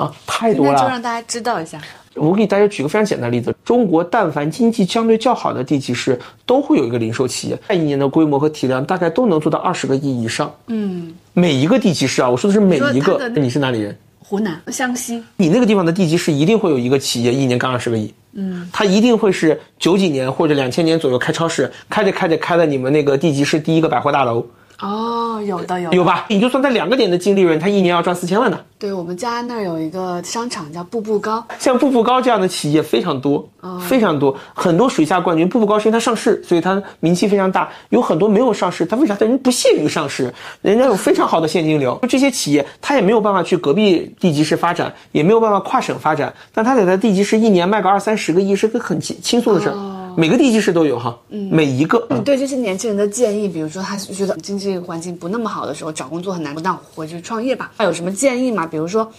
[0.00, 0.72] 啊，太多了。
[0.72, 1.80] 那就让大家知道一下。
[2.14, 10.52] 我给大家举个非常简单的例子：中国但凡经济相对较好的地级市，都会有一个零售企业，一年的规模和体量大概都能做到二十个亿以上。
[10.66, 13.28] 嗯，每一个地级市啊，我说的是每一个。
[13.36, 13.96] 你是哪里人？
[14.18, 15.22] 湖南湘西。
[15.36, 18.12] 你那个地方的地级市一定会有一个企业，一年干二十个亿。
[18.32, 24.44] 嗯，它一定会是九几年或者两千年左右开超市，开着开着开了你们那个地级市第一个百货大楼。
[24.82, 26.24] 哦，有的有有吧？
[26.28, 28.58] 你就算在两个点的净利润，他一年要赚四千万呢。
[28.78, 33.46] 对我们家那儿有一个商场叫步步高，像步步高这样的企业非常多，
[33.86, 35.46] 非常多，很多水下冠军。
[35.46, 37.68] 步步高是因为它上市，所以它名气非常大。
[37.90, 39.14] 有很多没有上市，它为啥？
[39.14, 41.98] 它人不屑于上市，人家有非常好的现金流。
[42.08, 49.74] 这些企业它也没有办法去隔壁地级市发展，也没有办法跨省发展，但它得在地级市一年卖个二三十个亿，是个很轻轻松的事儿。
[50.16, 52.06] 每个地级市都有哈，每一个。
[52.10, 57.72] 你对这些年轻人的建议，比如说他觉得经济环境不那么好的时候，找工作很难，那我回去创业吧。
[57.76, 58.66] 他有什么建议吗？
[58.66, 59.10] 比如说，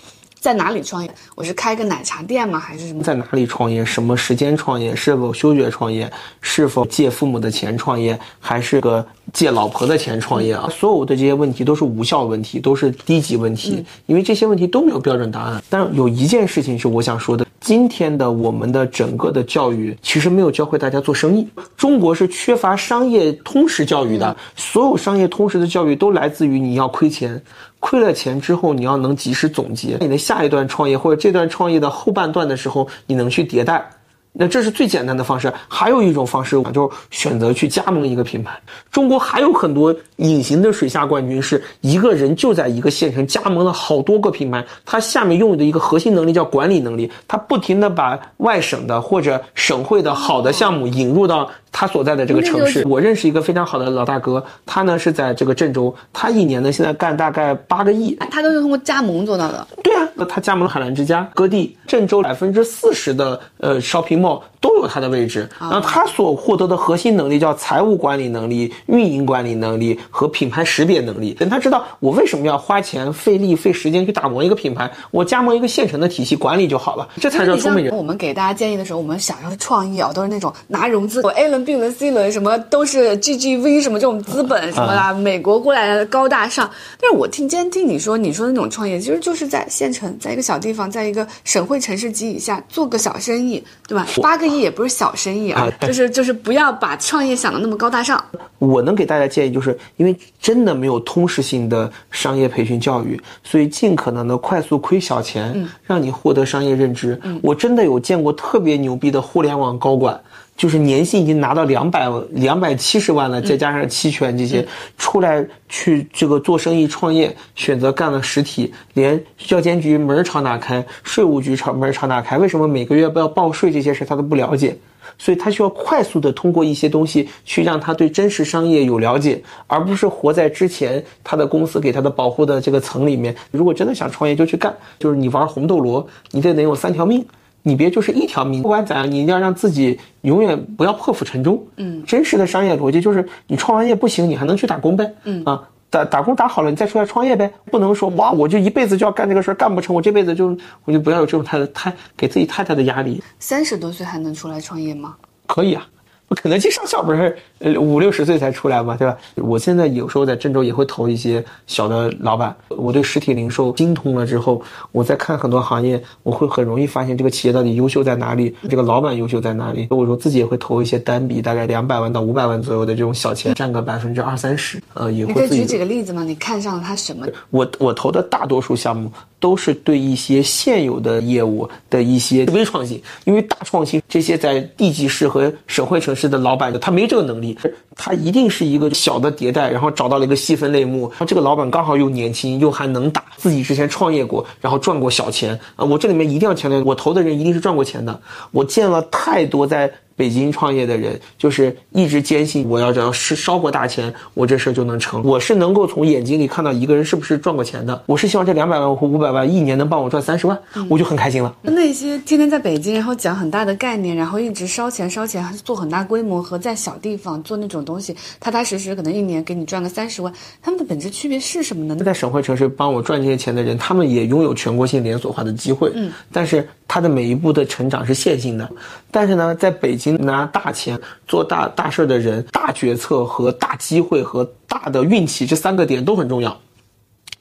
[0.41, 1.11] 在哪里创业？
[1.35, 2.57] 我是开个奶茶店吗？
[2.57, 3.03] 还是什么？
[3.03, 3.85] 在哪里创业？
[3.85, 4.95] 什么时间创业？
[4.95, 6.11] 是否休学创业？
[6.41, 8.19] 是否借父母的钱创业？
[8.39, 10.67] 还是个借老婆的钱创业啊？
[10.71, 15.61] 所有的这些问题都是无效问题，都是低级问题，因为这些问题都没有标准答案。
[15.69, 17.45] 但有一件事情是我想说的。
[17.59, 21.47] 今天的我们的整个的教育其实没有教会大家做生意。
[21.77, 27.39] 中国是缺乏商业通识教育的，所有商业通识的教育都来自于你要亏钱，
[27.81, 33.85] 亏了钱之后你要能及时总结你的下一段创业或者这段创业的后半段的时候，你能去迭代。
[34.33, 38.57] 那这是最简单的方式，还有一种方式就选择去加盟一个品牌。
[38.89, 51.49] 中国还有很多隐形的水下冠军，是一个人就在一个县城加盟了好多个品牌，他下面拥有的一个核心能力叫管理能力，他不停的把外省的或者省会的好的项目引入到。
[51.71, 59.65] 他所在的这个城市，我认识一个非常好的老大哥，他呢是在这个郑州，他一年呢现在干大概八个亿，他都是通过加盟做到的。
[59.81, 65.49] 对啊，那他加盟了海澜之家、歌地，郑州百分之四十的呃 shopping mall 都有他的位置。
[65.59, 71.33] 然后他所获得的核心能力叫财务管理能力、运营管理能力和品牌识别能力。
[71.33, 77.95] 等他知道我为什么要花钱、费力、费时间去打磨一个品牌，我加盟一个现成的体系管理就好了，这才叫聪明人。
[77.95, 81.60] 我们给大家建议的时候，我们想要的创意啊，都是那种拿融资，我 A 轮。
[81.63, 86.69] B 轮、C 轮什么都是 GGV 什么这种资本什么的，美国过来的高大上。
[86.99, 94.07] 但是我听今天听你说，你说那种创业，其实就是在县城，在一个小地方，在一个省会城市级以下做个小生意，对吧？
[94.21, 98.23] 八个亿也不是小生意啊，就是就是不要把创业想的那么高大上。
[98.59, 107.19] 我能给大家建议，就是因为真的没有通识性的商业培训教育，所以尽可能的快速亏小钱，让你获得商业认知。
[107.41, 110.19] 我真的有见过特别牛逼的互联网高管。
[110.61, 114.63] 就是年薪已经拿到两百两百七十万了，再加上期权这些，
[114.95, 124.77] 出来去这个做生意创业，选择干了实体，连交监局门朝哪开，税务局朝门朝哪开，为什么每个月不要报税这些事他都不了解，
[125.17, 133.35] 所以他需要快速的通过一些东西去让他对真实商业有了解，而不是活在之前他的公司给他的保护的这个层里面。
[133.49, 137.25] 如果真的想创业就去干，就是你玩红斗罗，你得能有三条命。
[137.63, 141.63] 你别就是一条命，不管怎样，你一定要让自己永远不要破釜沉舟。
[141.77, 145.13] 嗯，真实的商业逻辑就是，你创完业不行，你还能去打工呗。
[145.23, 147.51] 嗯啊，打打工打好了，你再出来创业呗。
[147.69, 153.21] 不能说哇，我就一辈子就要干这个事儿，干不成，我这辈子就我就不要有这种太太给自己太大的压力。
[153.39, 155.15] 三十多岁还能出来创业吗？
[155.45, 155.87] 可以啊。
[156.35, 159.17] 肯德基上校不是呃五六十岁才出来嘛，对吧？
[159.35, 162.55] 我现在有时候在郑州也会投一些小的老板。
[162.69, 169.87] 我对实体零售精通了之后，我在看很多行业，我会很容易发现这个企业到底优秀在哪里，这个老板优秀在哪里。
[169.89, 174.81] 我说自己也会投一些单笔大概两百万到五百万左右的这种小钱，占个百分之二三十。
[174.93, 175.47] 呃，也会。
[175.49, 176.23] 举几个例子吗？
[176.23, 177.27] 你看上了他什么？
[177.49, 179.11] 我我投的大多数项目。
[179.41, 187.57] 都是对一些现有的业务的一些微创新，因为大创新这些在地级市和省会城市的老板的他没这个能力，
[187.95, 195.59] 他一定是一个小的迭代，然后找到了一个细分类目，然后这个老板刚好又年轻又还能打，自己之前创业过，然后赚过小钱。
[195.75, 198.19] 啊，我这里面一定要强调，我投的人一定是赚过钱的，
[198.51, 199.91] 我见了太多在。
[200.21, 205.23] 北京创业的人就是一直坚信，我要只要是烧过大钱，我这事儿就能成。
[205.23, 208.03] 我是能够从眼睛里看到一个人是不是赚过钱的。
[208.05, 210.55] 我是希望这两百万或五百万一年能帮我赚三十万，
[210.87, 211.55] 我就很开心了。
[211.63, 220.31] 那些天天在北京，然后讲很大的概念，然后一直烧钱烧钱，做很大规模和在小地方做那种东西，踏踏实实可能一年给你赚个三十万，
[220.61, 221.95] 他们的本质区别是什么呢？
[221.95, 225.91] 在省会城市帮我赚这些钱的人，他们也拥有全国性连锁化的机会。
[225.95, 226.69] 嗯，但是。
[226.93, 228.69] 他的每一步的成长是线性的，
[229.11, 236.57] 但是呢，在北京拿大钱做大大事的人，大决策和大机会和大的运气这三个点都很重要，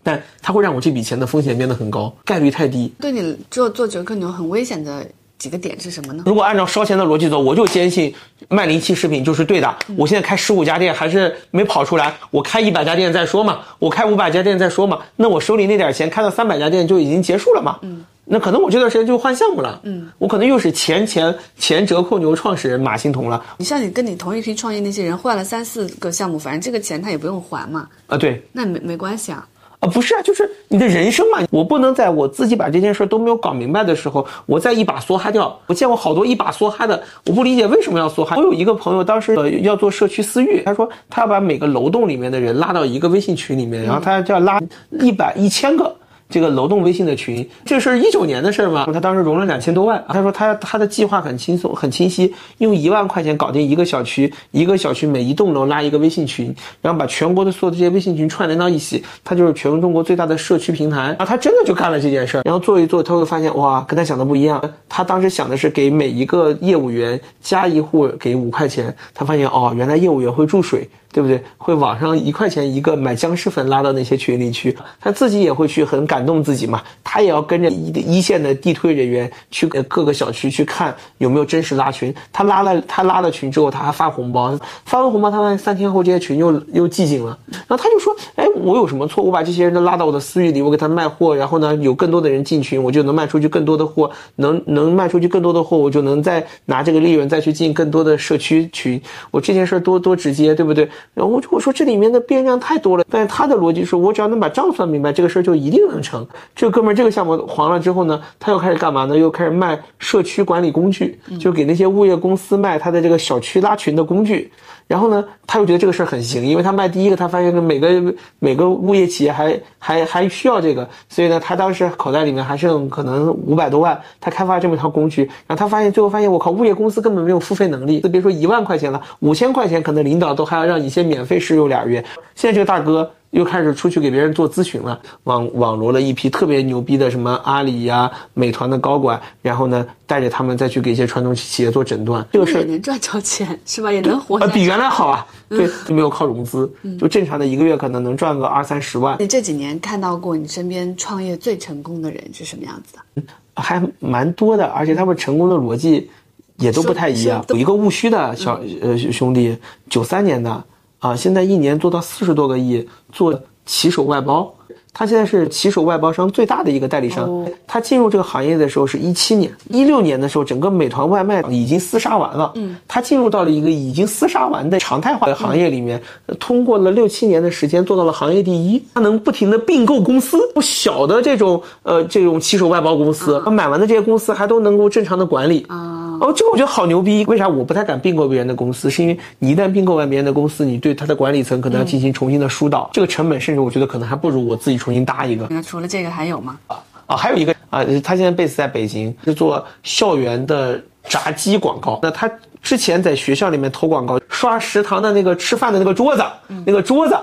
[0.02, 2.92] 但它会让我这笔钱的风险变得很高，概率太低。
[3.00, 5.06] 对你做做折扣牛很危险的
[5.38, 6.22] 几个点是什么呢？
[6.26, 8.14] 如果按照烧钱的逻辑走，我就坚信
[8.48, 9.76] 卖零七食品就是对的。
[9.96, 17.78] 我现在开十五家店还是没跑出来，我开一百家店再说嘛，我开五百家店再说嘛，那我手里那点钱开到三百家店就已经结束了嘛。
[17.82, 18.04] 嗯。
[18.24, 23.42] 那可能我这段时间就换项目了，嗯，我可能又是前前前折扣牛创始人马欣彤了。
[23.58, 29.46] 你像你跟你同一批创业那些人换了三四个项目，反正这个钱他也不用还嘛，啊，对，那没没关系啊。
[29.80, 35.58] 啊，不是啊，就是你的人生嘛，我不能在我自己把这件事都没有搞明白的时候，我再一把梭哈掉。
[35.68, 38.36] 我见过好多一把梭哈的，我不理解为什么要梭哈。
[38.36, 45.96] 我有一个朋友当时呃要做社区私域，他说他要把每个楼栋里面的人拉到一个微信群里面，然后他就要拉一百一千个。
[46.30, 48.86] 这个楼栋微信的群，这是一九年的事儿嘛？
[48.92, 50.02] 他当时融了两千多万。
[50.08, 61.08] 他说他他的计划很轻松很清晰，用一万块钱搞定一个小区，一个小区每一栋楼拉一个微信群，然后把全国的所有的这些微信群串联到一起，他就是全中国最大的社区平台。
[61.08, 64.62] 然后他真的就干了这件事儿，然后做一做，他会发现哇，跟他想的不一样。
[64.88, 70.88] 他当时想的是给每一个业务员加一户给五块钱，他发现哦，原来业务员会注水。
[71.12, 71.42] 对不对？
[71.58, 76.80] 会网上一块钱一个买僵尸粉拉到那些群里去，他自己也会去很感动自己嘛。
[77.02, 82.14] 他也要跟着一一线的地推人员去各个小区去看有没有真实拉群。
[82.32, 87.36] 他拉了他拉了群之后，他还发红包，发完红包，他发现三天后这些群又又寂静了。
[87.66, 89.24] 然后他就说：“哎，我有什么错？
[89.24, 99.00] 我把这些人都拉到我的私域里，我给他卖货，然后呢，有更多的人进群，我就能卖出去更多的货，能能卖出去更多的货，我就能再拿这个利润再去进更多的社区群。
[99.32, 106.26] 我这件事多多直接，对不对？”然后我我说这里面的变量太多了，但是他的逻辑是我只要能把账算明白，这个事儿就一定能成。
[106.54, 109.16] 这哥们儿这个项目黄了之后呢，他又开始干嘛呢？
[109.16, 114.50] 又开始卖社区管理工具，就给那些物业公司卖他的这个小区拉群的工具。
[114.90, 132.04] 然后呢，他又觉得这个事儿很行，因为他卖第一个，他发现每个每个物业企业还还还需要这个，所以呢，他当时口袋里面还剩可能五百多万，他开发这么一套工具，然后他发现最后发现，我靠，物业公司根本没有付费能力，别说一万块钱了，五千块钱可能领导都还要让你先免费试用俩月。
[132.34, 133.08] 现在这个大哥。
[133.30, 142.26] 又开始出去给别人做咨询了，网网罗了一批特别牛逼的什么阿里呀、美团的高管，然后呢，带着他们再去给一些传统企业做诊断。
[142.32, 143.92] 这个事也能赚着钱是吧？
[143.92, 144.36] 也能活。
[144.38, 145.24] 呃，比原来好啊。
[145.48, 149.16] 对，没有靠融资，就正常的一个月可能能赚个二三十万。
[149.20, 153.22] 你这几年看到过你身边创业最成功的人是什么样子的？
[153.54, 156.10] 还蛮多的，而且他们成功的逻辑
[156.56, 157.44] 也都不太一样。
[157.50, 159.56] 有一个务虚的小呃兄弟，
[159.88, 160.64] 九三年的。
[161.00, 164.52] 啊，现在一年做到四十多个亿，做骑手外包，
[164.92, 167.46] 他现在是骑手外包商最大的一个代理商。
[167.66, 172.52] 他进入这个行业的时候是一七年，一六年的时候，整个美团外卖已经厮杀完了。
[172.56, 176.02] 嗯，他进入到了一个已经厮杀完的常态化的行业里面，
[176.38, 178.82] 通过了六七年的时间做到了行业第一。
[178.92, 185.64] 他能不停的并购公司，不小的这种呃这种骑手外包公司，他买完的这些公司还都能够正常的管理。
[185.68, 186.09] 啊。
[186.20, 187.24] 哦，这个我觉得好牛逼。
[187.24, 188.90] 为啥我不太敢并购别人的公司？
[188.90, 195.46] 是因为你一旦并购完别人的公司，你对他的管理层可能要进行重新的疏导，这个成本甚至我觉得可能还不如我自己重新搭一个。
[195.48, 196.58] 那除了这个还有吗？
[196.66, 201.98] 啊啊，还有一个啊，他现在 base 在北京，是做校园的炸鸡广告。
[202.02, 202.30] 那他
[202.62, 206.22] 之前在学校里面投广告，刷食堂的那个吃饭的那个桌子，
[206.66, 207.16] 那个桌子。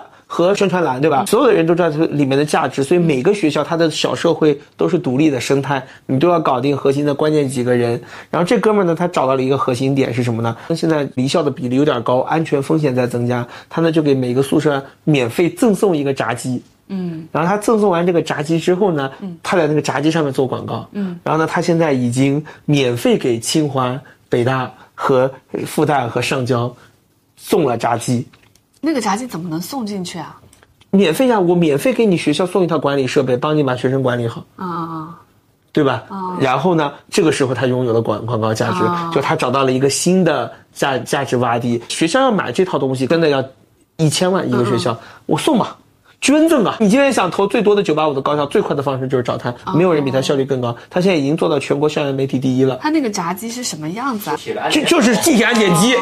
[0.45, 1.25] 和宣传栏，对吧？
[1.25, 7.99] 所有的人都知道这里面的价值，所以每个学校它的小社会都是独立的生态，你都要搞定核心的关键几个人。
[8.29, 10.55] 然后这哥们呢，他找到了一个核心点是什么呢？
[10.75, 16.61] 现在离校的比例有点高，安全风险在增加，他呢就给每个宿舍免费赠送一个炸鸡。
[16.89, 19.09] 嗯，然后他赠送完这个炸鸡之后呢，
[19.41, 20.87] 他在那个炸鸡上面做广告。
[20.91, 25.31] 嗯，然后呢，他现在已经免费给清华、北大和
[25.65, 26.71] 复旦和上交
[27.35, 28.23] 送了炸鸡。
[28.81, 30.35] 那个炸鸡怎么能送进去啊？
[30.91, 34.43] 免费呀，我免费给你学校送一套管理设备，帮你把学生管理好。
[34.55, 35.19] 啊啊，
[35.73, 36.03] 对吧？
[36.07, 38.79] 啊，然后呢，这个时候他拥有了广广告价值，
[39.13, 41.81] 就他找到了一个新的价价值洼地。
[41.89, 43.43] 学校要买这套东西，真的要
[43.97, 45.75] 一千万一个学校，我送吧，
[46.21, 46.77] 捐赠啊！
[46.79, 50.75] 你今天想投最多的九八五的高校，最快的方式就是找他，没有人比他效率更高。
[50.89, 52.79] 他现在已经做到全国校园媒体第一了。
[52.81, 54.69] 他那个炸鸡是什么样子啊？
[54.71, 55.95] 就就是地铁安检机。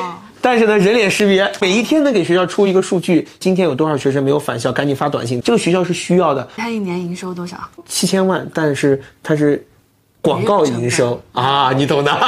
[0.46, 5.42] 但是呢，人脸识别每一天能给学校出一个数据，今天有多少学生没有返校，赶紧发短信。
[5.42, 6.48] 这个学校是需要的。
[6.56, 7.58] 他一年营收多少？
[7.88, 9.66] 七千万，但是他是
[10.22, 12.12] 广告营收 啊，你懂的。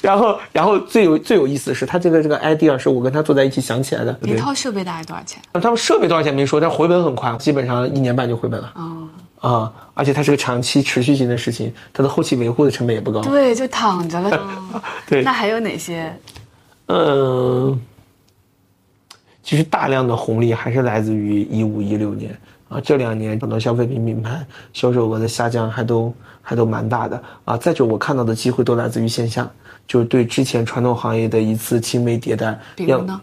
[0.00, 4.18] 然后，然后最有最有意思的是，他这个这个 idea 是我跟他坐在一起想起来的。
[4.22, 5.38] 一套设备大概多少钱？
[5.52, 8.72] 他们设备多少钱没说，但回本很快，基本上一年半就回本了。
[8.76, 9.06] 哦。
[9.42, 13.20] 啊，而且它是个长期持续性的事情，它的后期维护的成本也不高。
[13.22, 14.40] 对，就躺着了。
[15.08, 16.16] 对，那还有哪些？
[16.86, 17.80] 嗯，
[19.42, 27.56] 其实大量的红利还是来自于一五一六年啊，这两年很多消费品品牌销售额的下降还都还都蛮大的啊。
[27.56, 29.50] 再者，我看到的机会都来自于线下，
[29.88, 32.56] 就是对之前传统行业的一次轻微迭代。
[32.76, 33.20] 比如呢？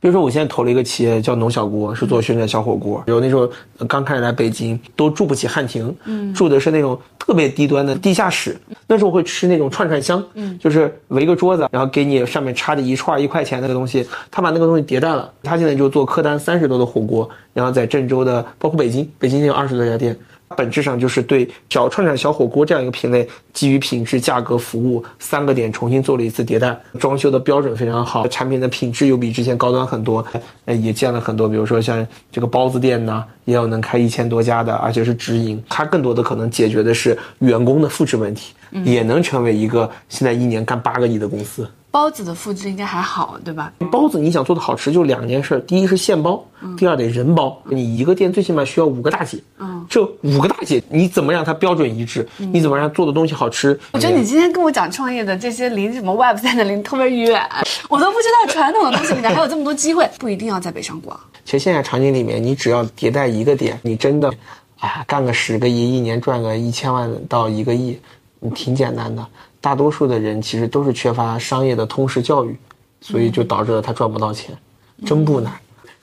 [0.00, 3.02] 比如说，我现在投了一个企业叫农小锅，是做旋转小火锅。
[3.06, 3.50] 有那时候
[3.88, 8.56] 刚开始来北京，都住不起汉庭，嗯，住的是那种特别低端的地下室。
[8.86, 14.06] 那时候会吃那种串串香，嗯，就是围个桌子，然后给你上面插着一串一块钱那个东西。
[14.30, 20.16] 他把那个东西迭代了，他现在就做客单三十多的火锅，然后在郑州的，包括北京，北京也有二十多家店。
[20.56, 30.24] 本质上就是对小串串小火锅这样一个品类，基于品质、价格、服务三个点重新做了一次迭代，装修的标准非常好，产品的品质又比之前高端很多。
[30.64, 35.62] 呃，也建了很多，比如说像这个包子店呢，也有能开一千多家的，而且是直营。
[35.68, 41.68] 它更多的可能解决的是员工的复制问题，也能成为一个现在一年干八个亿的公司。
[41.90, 43.72] 包子的复制应该还好，对吧？
[43.90, 46.44] 包子你想做的好吃，就两件事：第一是现包，
[46.76, 47.60] 第二得人包。
[47.64, 52.28] 你一个店最起码需要五个大姐，嗯，这五个大姐你怎么让它标准一致？
[52.36, 53.78] 你怎么让做的东西好吃？
[53.92, 57.42] 我觉得你今天跟我讲创业的这些离什么 Web 三的离特别远，
[57.88, 61.18] 我都不知道传统的东西里面还有这么多机会，不一定要在北上广。
[61.44, 64.30] 其实现在场景里面，你只要迭代一个点，你真的，
[64.78, 67.98] 啊，干个十个亿，一年赚个一千万到一个亿，
[68.40, 69.26] 你挺简单的。
[69.60, 72.56] 大多数的人其实都是缺乏商业的通识教育，
[73.00, 74.56] 所以就导致了他赚不到钱，
[75.04, 75.52] 真不难。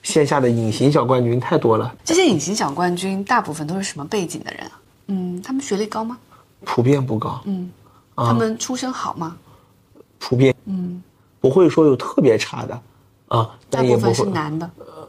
[0.02, 1.92] 线下的隐形小冠军太多了。
[2.04, 4.80] 这些隐形小冠军大部分都是什么背景的人啊？
[5.08, 6.16] 嗯，他们学历高吗？
[6.64, 7.40] 普遍不高。
[7.44, 7.70] 嗯，
[8.14, 9.36] 他们出身好吗？
[10.18, 10.54] 普遍。
[10.66, 11.02] 嗯，
[11.40, 12.80] 不会说有特别差的，
[13.28, 14.70] 啊，大部分是男的。
[14.78, 15.08] 呃，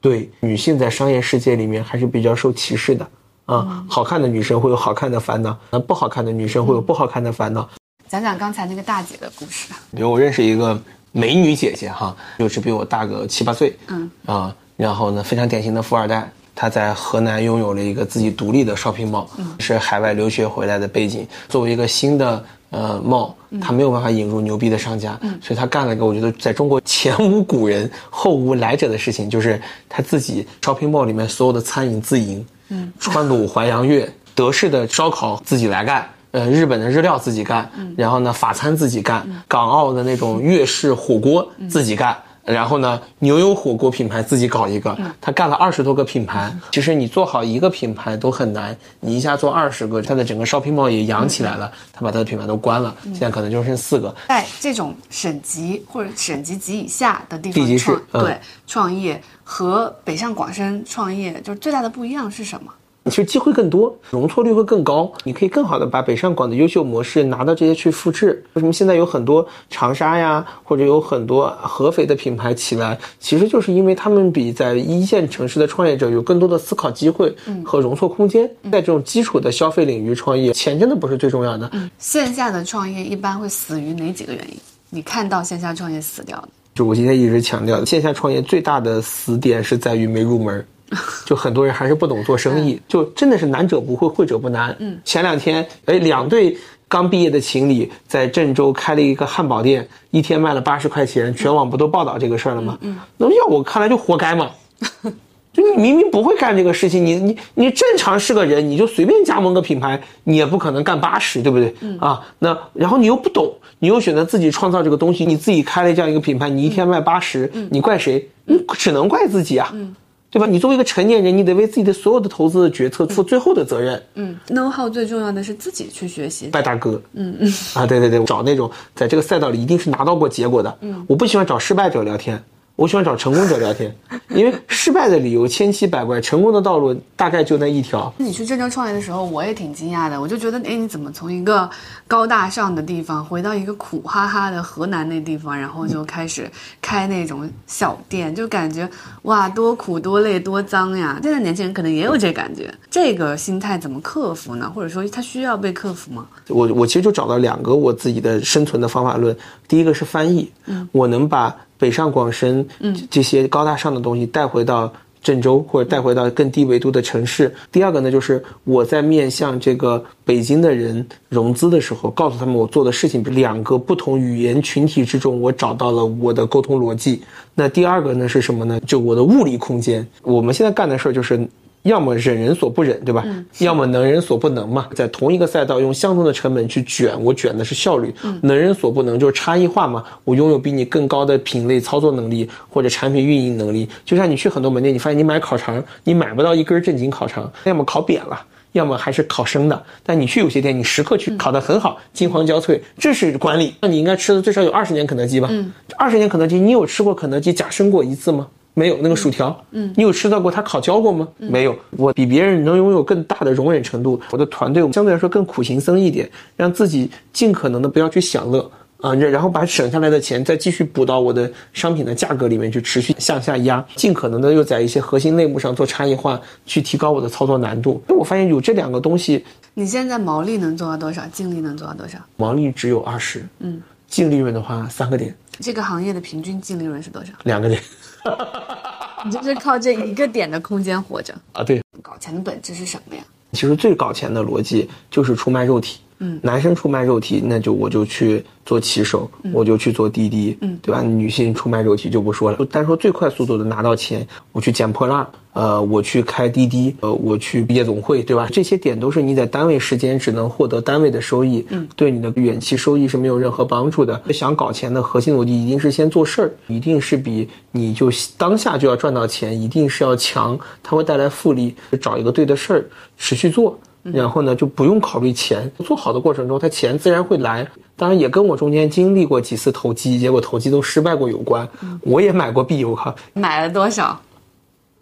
[0.00, 3.08] 对，女性在商业世界里面还是比较受歧视的。
[3.50, 7.68] 啊，好看的女生会有好看的烦恼，那不好看的女生会有不好看的烦恼。
[8.08, 9.76] 讲讲刚才那个大姐的故事吧。
[9.90, 10.80] 比如我认识一个
[11.10, 19.26] 美女姐姐哈，就是比我大个七八岁，嗯啊，然后呢非常典型的富二代，她在河南拥有了一个自己独立的 shopping mall，
[19.58, 21.26] 是海外留学回来的背景。
[21.48, 32.46] 作为一个新的呃 mall，她没有办法引入牛逼的商家，所以她干了一个我觉得在中国前无古人后无来者的事情，就是她自己 shopping mall 里面所有的餐饮自营。
[32.70, 42.16] 嗯，川鲁淮扬粤，德式的烧烤自己来干，呃，日本的日料自己干，然后呢，法餐自己干，港澳的那种粤式火锅自己干。
[42.44, 46.52] 然后呢，牛油火锅品牌自己搞一个，他干了二十多个品牌。
[46.72, 51.70] 其实你做好一个品牌都很难，你一下做二十个，他的整个 shopping mall 也养起来了。
[51.92, 54.14] 他把他的品牌都关了，现在可能就剩四个。
[54.28, 62.72] 在这种省级或者省级及以下的地方创对创业和北上广深创业，就是最大的不一样是什么？
[63.10, 68.42] 其实机会更多，容错率会更高，你可以更好的把北上广的优秀模式拿到这些去复制。
[68.52, 77.34] 为什么现在有很多长沙呀，或者有很多合肥的品牌起来，其实就是因为他们比在一线城市的创业者有更多的思考机会
[77.64, 78.48] 和容错空间。
[78.70, 81.70] 在这种基础的消费领域创业，钱真的不是最重要的。
[81.98, 84.56] 线下的创业一般会死于哪几个原因？
[84.88, 86.48] 你看到线下创业死掉的？
[86.74, 90.64] 就我今天一直强调，线下创业最大的死点是在于没入门。
[91.24, 94.74] 就很多人还是不懂做生意，就真的是难者不会，会者不难。
[94.80, 96.56] 嗯，前两天，哎，两对
[96.88, 102.76] 刚毕业的情侣在郑州开了一个汉堡店，一天卖了八十块钱，全网不都报道这个事儿了吗？
[102.80, 104.50] 嗯，那么要我看来就活该嘛。
[105.52, 111.74] 就你明明不会干这个事情，你你你正常是个人，你就随便加盟个品牌，你也不可能干八十，对不对？
[111.80, 118.28] 嗯啊，那然后你又不懂，你又选择自己创造这个东西，你自己开了这样一个品牌，你一天卖八十，你怪谁？
[118.44, 119.68] 你只能怪自己啊。
[119.74, 119.94] 嗯。
[120.30, 120.46] 对吧？
[120.46, 124.00] 你作为一个成年人，你得为自己的所有的投资的决策负最后的责任。
[124.14, 127.02] 嗯，know how 最重要的是自己去学习，拜大哥。
[127.14, 130.78] 嗯嗯，啊，对对对，找那种在这个赛道里一定是拿到过结果的。
[130.82, 132.40] 嗯，我不喜欢找失败者聊天。
[132.80, 133.94] 我喜欢找成功者聊天，
[134.30, 138.10] 因为失败的理由千奇百怪，成功的道路大概就那一条。
[138.16, 140.18] 你去郑州创业的时候，我也挺惊讶的。
[140.18, 141.68] 我就觉得，哎，你怎么从一个
[142.08, 146.50] 高大上的地方回到一个苦哈哈的河南那地方，然后就开始
[146.80, 148.88] 开那种小店，就感觉
[149.24, 151.20] 哇，多苦多累多脏呀！
[151.22, 154.72] 现在年轻人可能也有这感觉，这个心态怎么克服呢？
[154.74, 156.26] 或者说，他需要被克服吗？
[156.48, 159.36] 我我其实就找到两个我自己的生存的方法论。
[159.68, 161.54] 第一个是翻译，嗯，我能把。
[161.80, 167.52] 北上广深，嗯，这些高大上的东西带回到郑州，或者带回到更低维度的城市。
[167.72, 177.22] 第二个呢，就是我在面向这个北京的人融资的时候，告诉他们我做的事情，两个不同语言群体之中，我找到了我的沟通逻辑。
[177.54, 178.78] 那第二个呢是什么呢？
[178.86, 180.06] 就我的物理空间。
[180.22, 181.48] 我们现在干的事儿就是。
[181.82, 183.24] 要么忍人所不忍，对吧？
[183.58, 184.86] 要么能人所不能嘛。
[184.94, 188.14] 在同一个赛道用相同的成本去卷，我卷的是效率。
[188.42, 190.04] 能人所不能就是差异化嘛。
[190.24, 193.88] 我拥有比你更高的品类操作能力或者产品运营能力。
[194.04, 198.38] 就像你去很多门店，你发现你买烤肠，你买不到一根正经烤肠，要么烤扁了，
[198.72, 199.82] 要么还是烤生的。
[200.02, 203.74] 但你去有些店，你时刻去烤得很好，金黄焦脆，这是管理。
[203.80, 205.48] 那你应该吃的最少有二十年肯德基吧？
[205.50, 208.46] 嗯，二十年肯德基，你有吃过肯德基假生过一次吗？
[208.74, 211.26] 没有那个薯条，嗯，你有吃到过它烤焦过吗？
[211.38, 211.76] 没有。
[211.90, 228.02] 我比别人能拥有更大的容忍程度，我的团队相对来说更苦行僧一点，让自己尽可能的不要去享乐啊，然后把省下来的钱再继续补到我的商品的价格里面去，持续向下压，尽可能的又在一些核心类目上做差异化，去提高我的操作难度。
[228.08, 229.44] 我发现有这两个东西，
[229.74, 231.22] 你现在毛利能做到多少？
[231.32, 232.18] 净利能做到多少？
[232.36, 235.34] 毛利只有二十，嗯，净利润的话三个点。
[235.58, 237.32] 这个行业的平均净利润是多少？
[237.44, 237.80] 两个点。
[239.24, 241.62] 你就是靠这一个点的空间活着啊？
[241.62, 243.22] 对，搞钱的本质是什么呀？
[243.52, 246.00] 其实最搞钱的逻辑就是出卖肉体。
[246.20, 251.02] 嗯，男生出卖肉体，那就我就去做骑手，我就去做滴滴，嗯，对吧？
[251.02, 258.46] 女性出卖肉体就不说了，单说最快速度的拿到钱，我去捡破烂，呃，我去开滴滴，呃，我去夜总会，对吧？
[258.52, 264.20] 这些点都是你在单位时间只能获得单位的收益，嗯，对你的远期收益是没有任何帮助的。
[264.30, 271.74] 想搞钱的核心逻辑一定是先做事儿，一定是比你就当下就要赚到钱，一定是要强，它会带来复利。
[271.98, 272.84] 找一个对的事儿，
[273.16, 273.78] 持续做。
[274.02, 277.66] 然后呢，就不用考虑钱，做好的过程中，他钱自然会来。
[277.96, 281.68] 当然，也跟我中间经历过几次投机，结果投机都失败过有关。
[282.02, 284.18] 我也买过币，我靠，买了多少？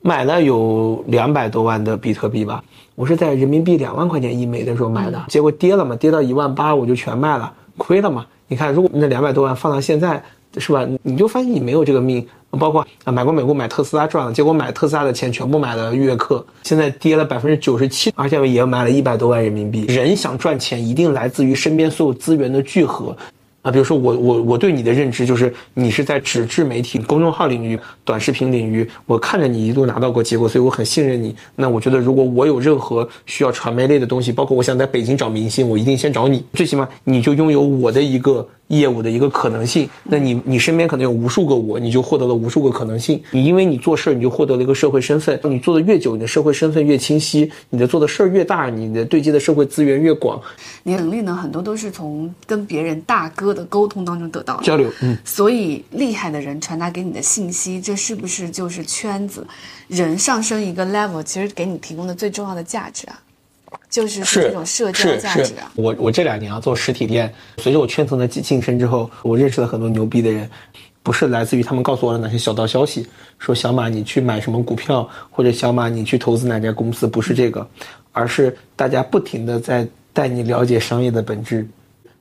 [0.03, 2.63] 买了有两百多万的比特币吧。
[2.95, 8.27] 我是在人民币两万块钱一枚的时候买的，结果跌了嘛，跌到一万八，我就全卖了，亏了嘛。
[8.49, 10.21] 你看，如果那两百多万放到现在，
[10.57, 10.85] 是吧？
[11.03, 12.27] 你就发现你没有这个命。
[12.59, 19.87] 包括啊，买过美股买特斯拉赚了，结果买特斯拉的钱全部买了悦客，现在跌了百分之九十七，而且也买了一百多万人民币。
[19.87, 23.17] 人想赚钱，一定来自于身边所有资源的聚合。
[23.63, 31.35] 啊，比如说我我我对你的认知就是你是在纸质媒体、公众号领域、短视频领域，我看着你一路拿到过结果，所以我很信任你。
[31.57, 38.47] 那我觉得如果我有任何需要传媒类的东西，包括我想在北京找明星，我一定先找你，最起码你就拥有我的一个。
[38.69, 43.23] 业务的一个可能性，那你你身边可能有无数个我，你就获得了无数个可能性。
[43.31, 45.39] 你因为你做事儿，你就获得了一个社会身份。
[45.45, 50.41] 你做的越久，你的社会身份越清晰，你的做的事儿越大，你的对接的社会资源越广。
[50.83, 54.91] 你的能力呢，很多都是从跟别人大哥的沟通当中得到交流。
[55.01, 59.47] 嗯，所以厉害的人传达给你的信息，这是不是就是圈子？
[59.89, 63.19] 人上升一个 level，其实给你提供的最重要的价值啊。
[63.89, 65.73] 就是这种社交价值啊！
[65.75, 70.49] 我我这两年啊做实体店，随着我圈层的晋升之后，我认识了很多牛逼的人，
[71.03, 73.07] 不是来自于他们告诉我的哪些小道消息，
[73.39, 77.67] 说小马你去买什么股票，或者小马你去投资哪家公司，不是这个，
[78.13, 81.67] 而是大家不停的在带你了解商业的本质，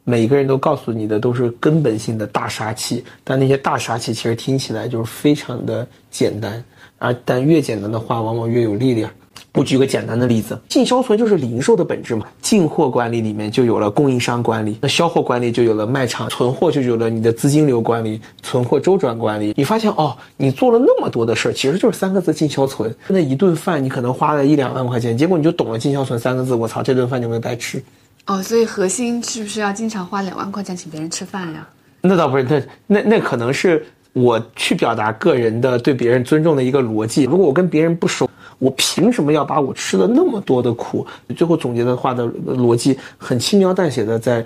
[0.06, 6.64] 每个人都告诉你的都是根本性的大杀器，但那些大杀器其实听起来就是非常的简单，
[6.98, 9.12] 而但越简单的话，往往越有力量。
[9.54, 12.28] 我举个简单的例子，进销存就是零售的本质嘛。
[12.42, 19.56] 进货管理里面就有了供应商管理，那销货管理就有了卖场存货，就有了你的资金流管理、存货周转管理。
[19.58, 22.94] 你发现哦，你做了那么多的事儿，其实就是三个字：进销存。
[23.08, 27.84] 那一顿饭你可能花了一两万块钱，结果你就懂了进销存三个字，我操，这顿饭就没白吃。
[28.28, 31.68] 哦，所以核心是不是要经常花两万块钱请别人吃饭呀？
[32.02, 33.84] 那倒不是，那那那可能是
[34.14, 37.24] 我去表达个人的对别人尊重的一个逻辑。
[37.24, 38.30] 如果我跟别人不熟。
[38.60, 41.06] 我凭什么要把我吃了那么多的苦？
[41.36, 44.46] 最后总结的话的逻辑很轻描淡写的，在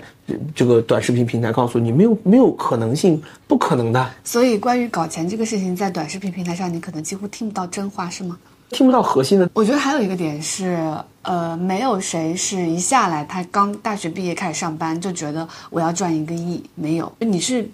[0.54, 4.10] 这个短视频平台告诉你，没有没有可能性，不可能的。
[4.22, 8.36] 所以关于搞钱这个事情，在短视频平台上，你可能几乎听不到真话，是吗？
[8.70, 9.48] 听不到核心的。
[9.54, 10.78] 我觉得还有一个点是，
[11.22, 17.68] 呃，没有谁是一下来他刚大学毕业开始上班就觉得我要赚一个亿，没有，你是。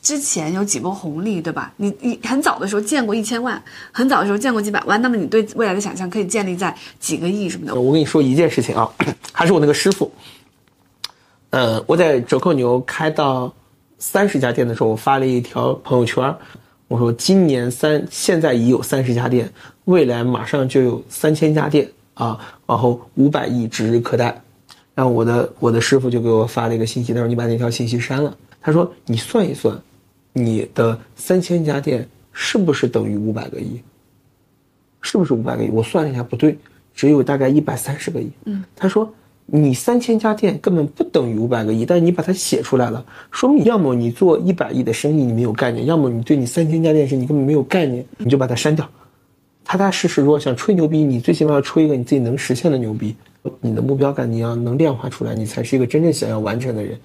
[0.00, 1.72] 之前有几波红利，对吧？
[1.76, 3.62] 你你很早的时候见过一千万，
[3.92, 7.74] 很早的时候见过几百万，那么你对未来的想象可以建立在几个亿什么的。
[7.80, 8.90] 我跟你说一件事情啊，
[9.32, 10.10] 还是我那个师傅。
[11.50, 13.52] 呃，我在折扣牛开到
[13.98, 16.34] 三十家店的时候，我发了一条朋友圈，
[16.88, 19.52] 我说今年三现在已有三十家店，
[19.84, 24.42] 未来马上就有三千家店啊，然后五百亿指日可待。
[24.94, 28.34] 然后我的我的师傅就给我发了一个信息，他说你把那条信息删了。
[28.62, 29.76] 他说你算一算。
[30.34, 33.78] 你的三千家店是不是等于五百个亿？
[35.02, 35.68] 是不是五百个亿？
[35.68, 36.56] 我算了一下，不对，
[36.94, 38.30] 只有大概一百三十个亿。
[38.46, 39.12] 嗯，他说
[39.44, 48.88] 你三千家店根本不等于五百个亿，但是你把它写出来了，说明要么你做一百亿的生意你没有概念，要么你对你三千家店是你根本没有概念，你就把它删掉。
[49.64, 53.14] 踏踏实实，如果想吹牛逼，你最起码要吹一个你自己能实现的牛逼。
[53.60, 56.98] 你的目标感你要能量化出来，你才是一个真正想要完成的人。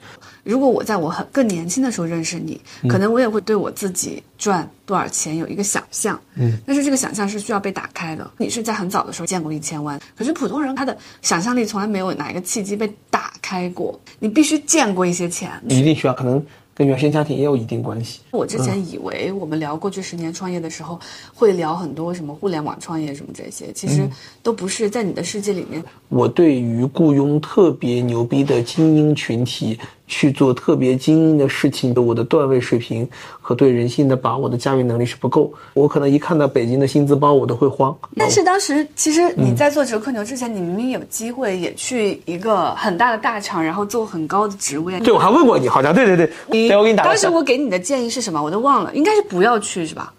[0.43, 8.29] 如果我在我很更年轻的时候认识你，可能我也会对我自己赚多少钱有一个想象，嗯，但是这个想象是需要被打开的。
[8.37, 16.45] 你是在很早的时候见过一千万，可是普通人他的想象力从来没有哪一个契机被打开过，你必须见过一些钱，你一定需要可能。
[16.77, 18.19] 跟原生家庭也有一定关系。
[18.37, 20.99] 我之前以为我们聊过去十年创业的时候，
[21.33, 24.07] 会聊很多什么互联网创业什么这些，其实
[24.43, 25.83] 都不是在你的世界里面。
[26.09, 29.77] 我对于雇佣特别牛逼的精英群体。
[30.09, 33.05] 去做特别精英的事情的，我的段位水平
[33.41, 35.51] 和对人性的把握的驾驭能力是不够。
[35.73, 37.93] 我可能一看到北京的薪资包，我都会慌。
[38.15, 44.97] 但是当时其实你在做折扣牛之前，你明明有机会也去一个很大的大厂，然后做很高的职位。
[45.01, 46.31] 对，我还问过你，好像对对对。
[46.49, 47.03] 对，我给你打。
[47.03, 48.43] 当时我给你的建议是什么？
[48.43, 50.13] 我都忘了，应该是不要去，是吧？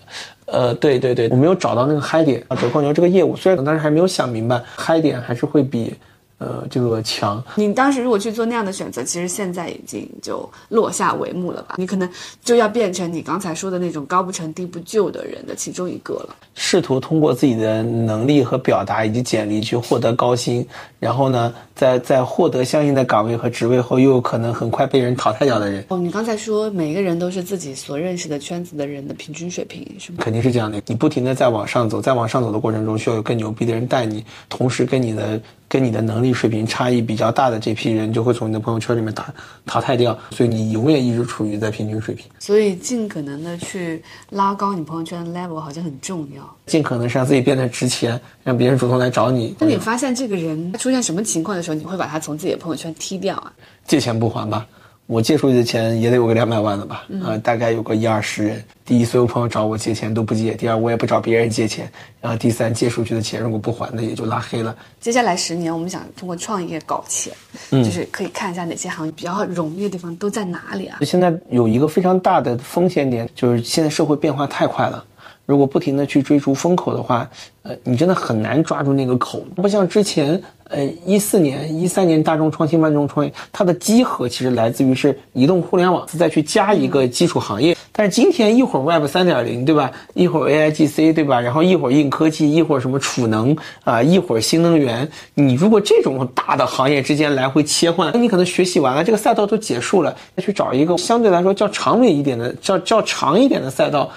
[0.46, 2.56] 呃，对对对，我没有找到那个嗨点啊。
[2.56, 5.94] 折扣牛这个业务虽然当时还没有想明白，嗨点还是会比。
[6.38, 7.42] 呃，这个墙。
[7.56, 11.74] 你当时如果去做那样的选择，其实现在已经就落下帷幕了吧？
[11.78, 12.08] 你可能
[12.44, 16.36] 就要变成你刚才说的那种高不成低不就的人的其中一个了。
[16.54, 20.64] 试图通过自己的能力和表达以及简历去获得高薪，
[21.00, 25.84] 然后呢，在在获得相应的岗位和职位后，又有可能很快被人淘汰掉的人。
[25.88, 30.18] 哦，你刚才说每个人都是自己所认识的圈子的人的平均水平，是吗？
[30.20, 30.80] 肯定是这样的。
[30.86, 35.40] 你不停的在往上走，在往上走的过程中，需要有更牛逼的人带你，同时跟你的。
[35.68, 39.32] 跟你的能力水平差异比较大的这批人，就会从你的朋友圈里面打
[39.66, 42.24] 淘汰掉，所以你永远一直处于在平均水平。
[42.38, 46.56] 所以尽可能的去拉高你朋友圈的 level，好像很重要。
[46.66, 49.54] 尽可能是让自己变得值钱，让别人主动来找你。
[49.58, 53.52] 那你发现这个人出现什么情况的时候，你会把他从自己的朋友圈踢掉啊？
[53.86, 54.66] 借钱不还吧。
[55.08, 57.06] 我借出去的钱也得有个两百万了吧？
[57.24, 58.62] 啊，大概有个一二十人。
[58.84, 61.90] 第一，所有朋友找我借钱都不借；第二，我也不找别人借钱。
[62.20, 64.76] 然后第三，借出去的钱如果不还，那也就拉黑了。
[65.00, 67.32] 接下来十年，我们想通过创业搞钱，
[67.70, 70.98] 就是可以看一下哪些行业比较容易的地方都在哪里啊？
[71.00, 75.02] 现在有一个非常大的风险点，就是现在社会变化太快了。
[75.48, 77.26] 如果不停的去追逐风口的话，
[77.62, 79.42] 呃，你真的很难抓住那个口。
[79.56, 87.74] 不像之前，呃，一四年、一三年大众创新、万众创业，它的基核其实来自于是移动互联网，再去加一个基础行业。
[87.92, 89.90] 但是今天一会儿 Web 三点零，对吧？
[90.12, 91.40] 一会儿 AIGC，对吧？
[91.40, 95.08] 然后一会儿硬科技，一会儿什么储能啊，一会儿新能源。
[95.32, 104.10] 你如果这种大的行业之间来回切换，那你可能学习完了，这个赛道都结束了，再去找一个相对来说较长尾一点的、较较长一点的赛道。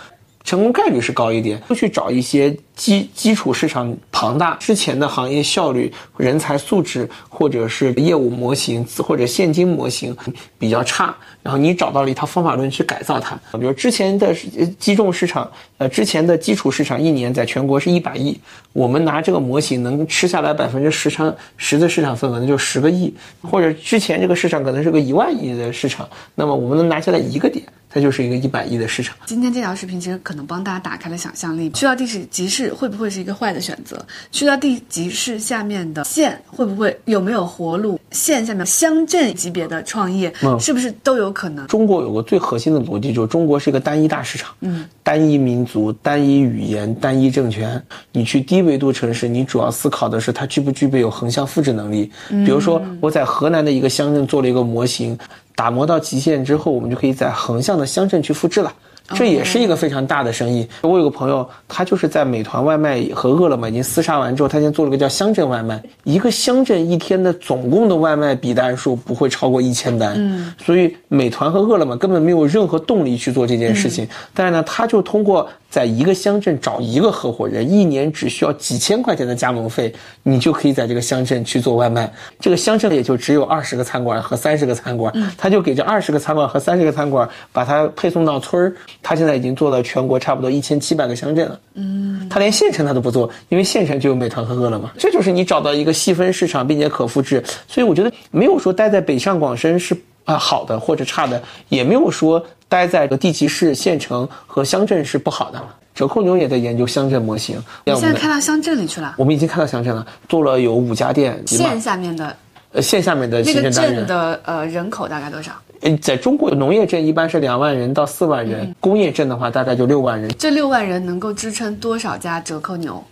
[0.43, 10.15] 成功概率是高一点，就去找一些基基础市场庞大、之前的行业效率、人才素质，或者是业务模型或者现金模型
[10.57, 13.39] 比较差，然后你找到了一套方法论去改造它。
[13.57, 14.33] 比如之前的
[14.79, 18.39] 击中市场，呃，之前的基础市场一年在全国是一百亿，
[18.73, 27.63] 我们拿这个模型能吃下来百分之十场十的市场份额，那就十个亿，或者之前这个市场可能是个一万亿的市场，那么我们能拿下来一个点。
[27.93, 29.17] 它就是一个一百亿的市场。
[29.25, 31.69] 今天这条视频其实可能帮大家打开了想象力。
[31.71, 34.01] 去到地级市会不会是一个坏的选择？
[34.31, 37.99] 去到地级市下面的县会不会有没有活路？
[38.11, 41.65] 县下面乡镇级别的创业，是不是都有可能？
[41.67, 47.81] 中国有个最核心的逻辑，就是中国是一个单一大市场，嗯，单一民族、单一语言、单一政权。
[48.11, 52.11] 你去低维度城市，你主要思考的是它具不具备有横向复制能力。
[52.29, 55.17] 比如说我在河南的一个乡镇做了一个模型。
[55.53, 58.73] 打磨到极限之后，我们就可以在横向的乡镇去复制了。
[59.15, 60.67] 这也是一个非常大的生意。
[60.81, 65.81] 我有个朋友，他就是在美团外卖和饿了么已经厮杀完之后，他先做了个叫乡镇外卖。
[66.03, 70.13] 一个乡镇一天的总共的外卖笔单数不会超过一千单。
[70.17, 74.07] 嗯，所以美团和饿了么根本没有任何动力去做这件事情。
[74.33, 79.91] 但是呢，他就通过在一个乡镇找一个合伙人，一年只需要几千块钱的加盟费，
[80.21, 82.11] 你就可以在这个乡镇去做外卖。
[82.41, 88.75] 这个乡镇也就只有二十个餐馆和三十个餐馆，他就给这二十个餐馆和三十个餐馆把它配送到村儿。
[89.01, 91.57] 他现在已经做到全国差不多一千七百个乡镇了。
[91.75, 94.91] 嗯，他连县城他都不做，因为县城就有美团和饿了么。
[94.97, 97.41] 这就是你找到一个细分市场并且可复制。
[97.65, 99.95] 所以我觉得没有说待在北上广深是
[100.25, 105.61] 啊好的或者差的，也没有说待在地级市、县城和乡镇是不好的。
[105.93, 107.61] 折扣牛也在研究乡镇模型。
[107.83, 109.13] 你现在开到乡镇里去了？
[109.17, 111.37] 我们已经开到乡镇了，做了有五家店。
[111.45, 112.33] 县下面的，
[112.71, 115.51] 呃，县下面的那个镇的呃人口大概多少？
[115.81, 120.33] 嗯，在中国农业镇一般是两万人到四万人，工业镇的话大概就六万人。
[120.39, 123.03] 这六万人能够支撑多少家折扣牛？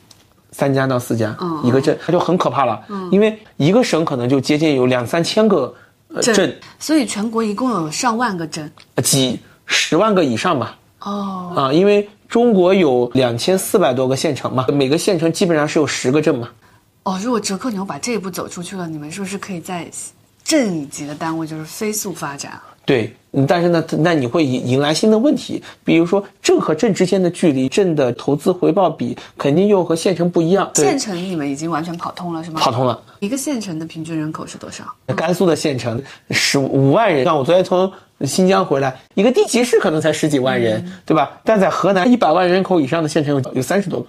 [0.54, 2.82] 三家到四家，一个镇，它就很可怕了。
[2.88, 5.74] 嗯，因为一个省可能就接近有两三千个
[6.22, 8.72] 镇，所以全国一共有上万个镇，
[9.04, 9.38] 几
[9.70, 10.76] 十万个以上吧。
[11.02, 16.50] 哦，啊，因为中国有两千四百多个县城嘛，每个县城基本上是有十个镇嘛。
[17.04, 19.90] 哦，如果折扣牛把这一步走出去了，你们是不是可以在
[20.44, 22.60] 镇一级的单位就是飞速发展？
[22.90, 30.68] 对，嗯但是呢，那你会迎迎来新的问题，比如说镇和镇之间的距离，镇的投资回报比肯定又和县城不一样。
[30.74, 32.60] 县城你们已经完全跑通了是吗？
[32.60, 33.00] 跑通了。
[33.20, 34.84] 一个县城的平均人口是多少？
[35.16, 41.40] 甘肃的县城十五万人，像我昨天从新疆回来，一个地级市可能才十几万人，对吧？
[41.44, 44.08] 但在河南一百万人口以上的县城有有三十多个，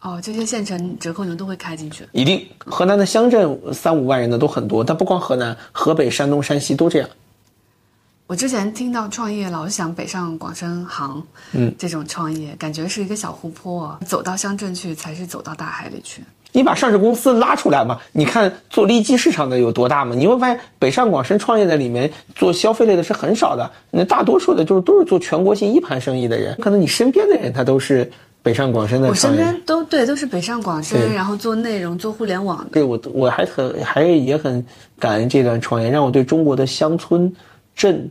[0.00, 2.06] 哦，这些县城折扣牛都会开进去。
[2.12, 2.46] 一定。
[2.64, 7.08] 河南的乡镇三五万人的都很多，但不光河南，河北、山东、山西都这样。
[8.32, 11.22] 我之前听到创业，老是想北上广深杭，
[11.52, 16.22] 嗯，这种创业感觉是一个小湖泊，走到乡镇去才是走到大海里去。
[16.50, 17.98] 你把上市公司拉出来嘛？
[18.10, 20.14] 你看做利基市场的有多大嘛？
[20.14, 28.10] 你会发现北上广深创业的里面做消费类的是很少的，那大多数的就是都是做全国性一盘生意的人，可能你身边的人他都是
[28.42, 29.36] 北上广深的我身。
[29.36, 32.70] 边都对，都是北上广深，然后做内容、做互联网的。
[32.72, 34.64] 对我我还很还也很
[34.98, 37.30] 感恩这段创业，让我对中国的乡村、
[37.76, 38.10] 镇、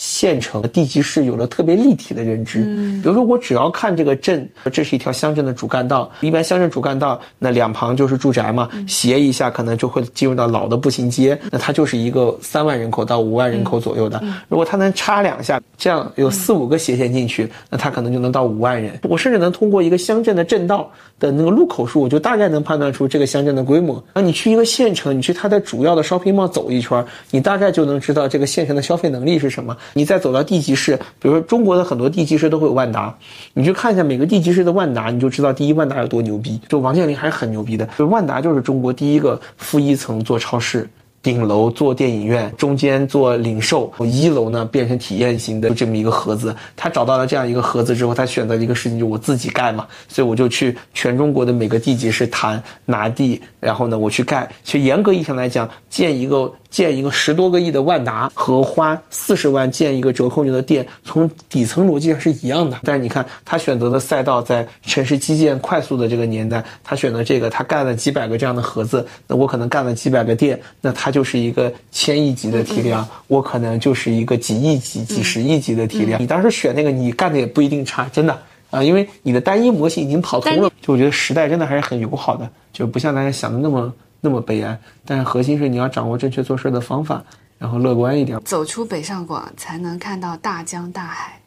[0.00, 2.62] 县城、地级市有了特别立体的认知。
[3.02, 14.18] 比如说，我只要看这个镇，这是一条乡镇的主干道，一般乡镇主干道那两旁就是住宅嘛，斜一下可能就会进入到老的步行街，那它就是一个三万人口到五万人口左右的。
[14.48, 18.98] 如果它能插两下，这样有四五个斜线进去，那它可能就能到五万人。
[19.02, 24.02] 我甚至能通过一个乡镇的镇道的那个路口数，我就大概能判断出这个乡镇的规模。
[24.14, 29.76] 那你去一个县城，你去它的主要的 shopping mall 走一圈，你大概就能知道这个县城的消费能力是什么。
[29.94, 33.14] 你再走到地级市，比如说中国的很多地级市都会有万达，
[33.54, 36.60] 你去看一下每个地级市的万达，你就知道第一万达有多牛逼。
[36.68, 40.88] 就王健林还是很牛逼的，就万达就是中国第一个负一层做超市。
[41.22, 46.54] 顶楼做电影院，中间做零售，一楼呢变成体验型的这么一个盒子。
[46.76, 49.86] 他找到了这样一个盒子之后，他选择了一个事情，就我自己盖嘛。
[50.08, 54.50] 所以我就去全中国的每个地级市谈拿地，然后呢我去盖。
[54.64, 62.78] 其实严格意义上来讲，建一个建一个十多个亿的万达和花四十万建一个折扣牛的店，从底层逻辑上是一样的。
[62.82, 76.20] 但是你看他选择的赛道，在城市基建快速的这个年代，他选择这个，他干了几百个这样的盒子，那我可能干了几百个店，那他就是一个千亿级的体量，我可能就是一个几亿级、几十亿级的体量。
[76.20, 78.38] 你当时选那个，你干的也不一定差，真的。
[78.70, 84.78] 啊，因为你的单一模型已经跑通了，就我觉得时代真的还是很友好的，就不像大家想的那么那么悲哀。
[85.04, 87.20] 但是核心是你要掌握正确做事的方法，
[87.58, 88.38] 然后乐观一点。
[88.44, 91.40] 走出北上广，才能看到大江大海。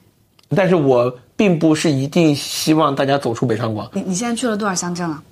[0.56, 3.90] 但是我并不是一定希望大家走出北上广。
[3.94, 5.24] 你你现在去了多少乡镇了？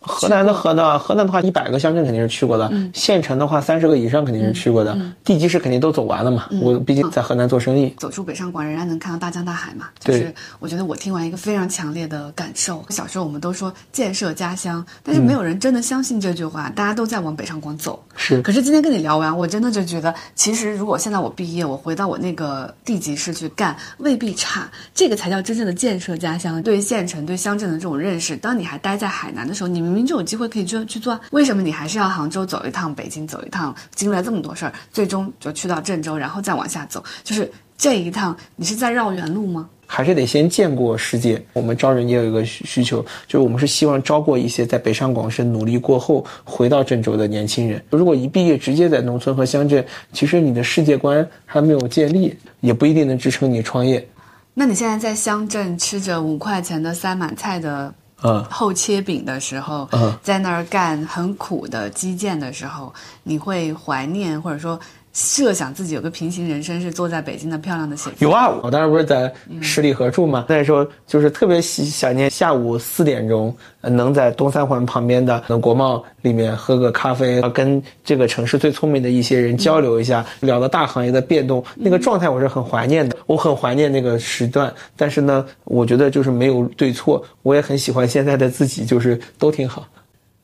[0.00, 6.48] 河南的河南，河南的话，一百个乡镇肯定是去过的，县城的话，三十个以上肯定是去过的，地级市肯定都走完了嘛。
[6.62, 9.88] 我毕竟在河南做生意，走出北上广，仍然能看到大江大海嘛。
[9.98, 12.84] 就是我觉得我听完一个非常强烈的感受。
[12.88, 18.02] 小时候我们都说建设家乡，但是没有人真的相信这句话，大家都在往北上广走。
[18.16, 24.66] 是可是今天跟你聊完，我真的就觉得，其实如果现在我毕业，我回到我那个地级市去干，未必差。
[24.94, 26.62] 这个才叫真正的建设家乡。
[26.62, 31.20] 对县城、对乡镇的这种认识，当你还待在海南的时候，你明明就有机会可以去去做啊。
[31.32, 37.02] 为什么你还是要杭州走一趟，北京走一趟，经历了这么多事儿，最终就去到郑州，然后再往下走？
[37.24, 39.68] 就是这一趟，你是在绕远路吗？
[39.92, 41.42] 还是得先见过世界。
[41.52, 47.82] 我们招人也有一个需需求，就是我们是希望招过一些在北上广深努力过后回到郑州的年轻人。
[47.90, 54.06] 如果一毕业直接在农村和乡镇，其实你的世界观还没有建立，也不一定能支撑你创业。
[54.54, 57.92] 那你现在在乡镇吃着五块钱的塞满菜的
[58.22, 58.44] 嗯。
[58.50, 60.16] 厚切饼的时候，嗯。
[60.22, 62.92] 在那儿干很苦的基建的时候，
[63.22, 64.78] 你会怀念或者说
[65.12, 84.72] 设想自己有个平行人生，是坐在北京的漂亮的写字有啊，我当时不是在十里河住嘛，那时候就是特别喜想念下午四点钟，呃能在东三环旁边的呃国贸里面喝个咖啡，跟这个城市最聪明的一些人交流一下，聊到大行业的变动，那个状态我是很怀念的，我很怀念那个时段。
[84.96, 89.84] 但是呢，我觉得就是没有对错，我也很喜欢现在的自己，就是都挺好。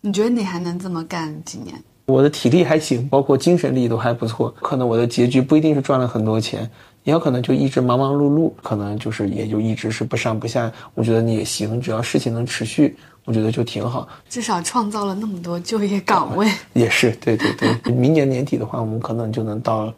[0.01, 1.75] 你觉得你还能这么干几年？
[2.07, 4.49] 我的体力还行，包括精神力都还不错。
[4.63, 6.71] 可能我的结局不一定是赚了很多钱，
[7.03, 10.73] 也有可能就一直忙忙碌碌，可能就是也就一直是不上不下。
[10.95, 14.09] 我觉得你也行，只要事情能持续，我觉得就挺好。
[14.29, 16.49] 至少创造了那么多就业岗位。
[16.75, 17.93] 也是，对对对。
[17.93, 19.93] 明年年底的话，我们可能就能到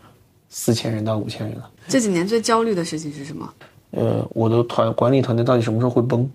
[0.49, 1.69] 四千人到五千人了。
[1.89, 3.53] 这几年最焦虑的事情是什么？
[3.91, 6.27] 呃，我的团管理团队到底什么时候会崩？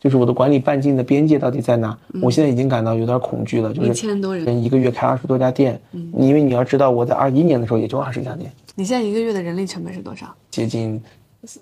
[0.00, 1.96] 就是我的管理半径的边界到底在哪？
[2.22, 3.72] 我现在已经感到有点恐惧了。
[3.74, 5.78] 就是一千多人，一个月开二十多家店，
[6.16, 10.34] 因为你要知道，我在二一年的时候也就二十家店，你现在一个月的人力成本是多少？
[10.50, 11.00] 接近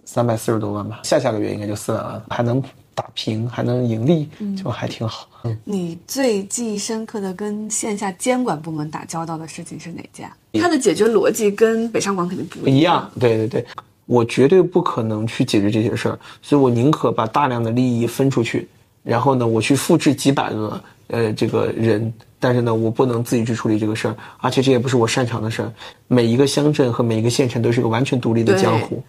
[0.05, 2.63] 三百四十多万吧，下下个月应该就四百万了，还能
[2.95, 5.29] 打平，还能盈利，就还挺好。
[5.45, 10.29] 嗯，你最记忆深刻的跟线下监管部门打交道的事情是哪件？
[10.55, 13.09] 它的解决逻辑跟北上广肯定不一样。
[13.21, 13.67] 对对对，
[14.09, 18.67] 我绝对不可能去解决这些事儿，所以我宁可把大量的利益分出去，
[19.05, 25.71] 然后呢，我去复制几百个呃这个人，但是呢，我不能自己去处理这个事儿，而且这也不是我擅长的事儿。
[26.07, 29.05] 每一个乡镇和每一个县城都是一个完全独立的江湖。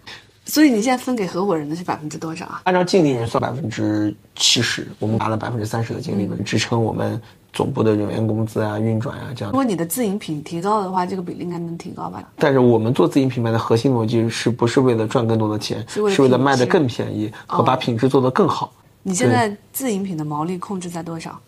[0.50, 2.62] 所以你现在分给合伙人的是百分之多少啊？
[2.64, 7.22] 按照净利润算百分之七十，我们拿了百分之三十的净利润支撑我们
[7.52, 9.52] 总部的人员工资啊、运转啊这样。
[9.52, 12.20] 如果你的自营品提高的话，这个比例应该能提高吧？
[12.34, 15.86] 但是我们做自营品牌的核心逻辑是不是为了赚更多的钱？
[15.88, 18.72] 是为了卖的更便宜和把品质做得更好。
[19.04, 21.40] 你现在自营品的毛利控制在多少？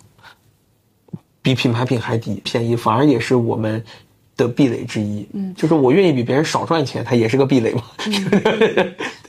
[1.43, 3.85] 比品牌品还低，便宜反而也是我们。
[4.37, 7.83] 的壁垒之一，嗯，就是我愿意比别人少赚钱，它也是个壁垒嘛。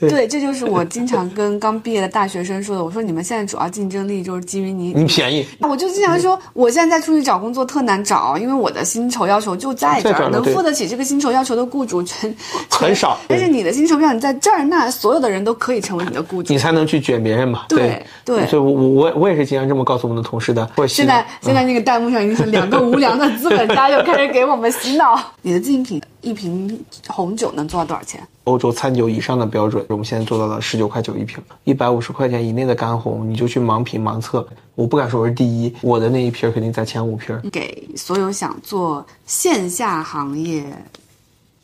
[0.00, 2.84] 对，这就是我经常跟刚毕业的大学生说的。
[2.84, 5.46] 我说你们现在主要竞争力就是基于你，你便宜。
[5.60, 12.34] 我就经常说，我现在再出去找工作特难找，因为我的薪酬要求就在这儿，能付得起这个薪酬要求的雇主全
[12.68, 13.18] 很少。
[13.28, 17.64] 但是你的薪酬标准在这儿，那所有的人都可以成为你的雇主，你才能去卷别人嘛。
[17.68, 20.68] 对对，所以我我我也是经常这么告诉我们的同事的。
[20.88, 25.18] 现在现在那个弹幕上已经是两个无良的资本家又开始给我们洗脑。
[25.42, 28.26] 你的竞品一瓶红酒能做到多少钱？
[28.44, 34.46] 欧洲餐酒以上的标准，我们现在做到了十九块九一瓶，一百五十块钱以内的干红，你就去盲品盲测。
[34.74, 37.38] 我不敢说我是第一，我的那一瓶肯定在前五瓶。
[37.50, 40.64] 给所有想做线下行业。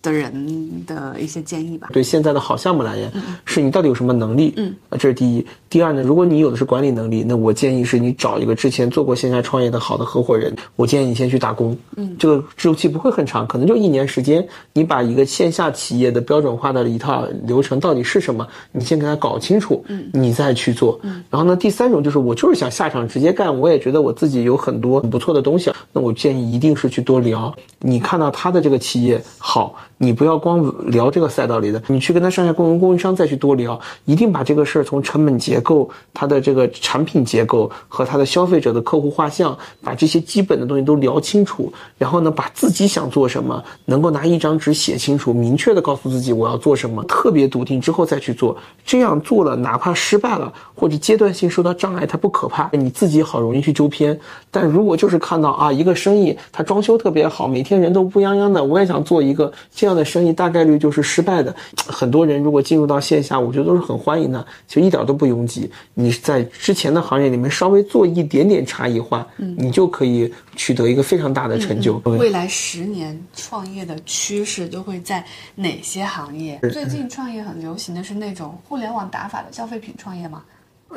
[0.02, 1.88] 的人的一些建议吧。
[1.92, 3.12] 对现在的好项目来言，
[3.44, 4.54] 是你到底有什么能力？
[4.56, 5.46] 嗯，这是第一。
[5.68, 10.54] 第二呢，如果你有的是管理能力，那我建议是你找一个之前做过线下创业的好的合伙人。
[10.74, 11.76] 我建议你先去打工。
[11.96, 14.44] 嗯，这个周期不会很长，可能就一年时间。
[14.72, 19.84] 你把一个线下企业的标准化的一套流程到底是什么，你先给他搞清楚。
[19.86, 20.98] 嗯，你再去做。
[21.02, 25.70] 嗯，然后呢，第三种就是我就是想下场直接干，我也觉得我自己有很多很不错的东西。
[25.92, 27.54] 那我建议一定是去多聊。
[27.78, 29.76] 你看到他的这个企业好。
[30.02, 41.70] 你不要光聊这个赛道里的，你去跟他上下供供应商再去多聊，一定把这个事儿从成本结构、它的这个产品结构和它的消费者的客户画像，把这些基本的东西都聊清楚。
[41.98, 48.56] 然后呢，把自己想做什么，能够拿一张纸写清楚，明确的告诉自己我要做什么，特别笃定之后再去做。
[48.86, 52.70] 这样做了，哪怕失败了或者阶段性受到障碍，它不可怕。
[52.72, 54.18] 你自己好容易去纠偏。
[54.50, 59.89] 但如果就是看到啊，一个生意它装修特别好，每天人都乌泱泱的，我也想做一个这样。
[59.90, 61.52] 这样的生意大概率就是失败的。
[61.84, 65.68] 很多人如果进入到线下，我觉得都是很欢迎的，其实一点都不拥挤。
[65.94, 72.00] 你在之前的行业里面稍微做一点点差异化，嗯，你就可以取得一个非常大的成就。
[72.04, 75.24] 未来十年创业的趋势都会在
[75.56, 76.60] 哪些行业？
[76.72, 80.44] 最近创业很流行的是那种互联网打法的消费品创业吗？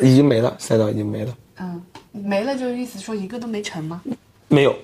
[0.04, 1.36] 已经没了，赛道已经没了。
[1.58, 1.82] 嗯，
[2.12, 4.04] 没了就是意思说一个都没成吗？
[4.50, 4.76] 没有。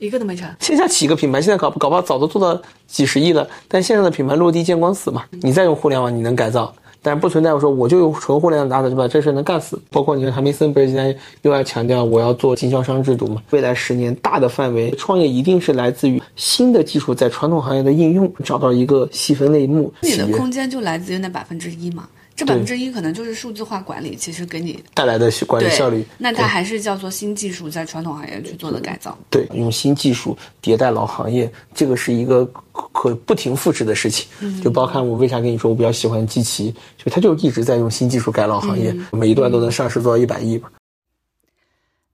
[0.00, 0.48] 一个都没成。
[0.58, 3.46] 线下起一个品牌，现在搞搞不好早都做到几十亿了。
[3.68, 5.24] 但线上的品牌落地见光死嘛。
[5.42, 9.78] 你再用互联网，你能改造，但是不存在我说我就用纯互联网打的，就把这事能干死。
[9.90, 13.42] 包括你看，韩梅森不是现在又要强调我要做经销商制度嘛？
[13.50, 19.92] 未来十年大的范围创业一定是来自于新的技术在传统行业的应用，找到一个细分类目。
[20.00, 22.08] 你的空间就来自于那百分之一嘛？
[22.40, 26.02] 这百分之一可能就是数字化管理，其实给你带来的管理效率。
[26.16, 29.18] 那它还是叫做新技术在传统行业去做的改造。
[29.28, 34.26] 对，用新技术迭代老行业，这个是一个可不停复制的事情。
[34.62, 40.72] 就包括我为啥跟你说我比较喜欢机器，就他就一直在用新技术改老行业，每一段都能上市做到一百亿吧。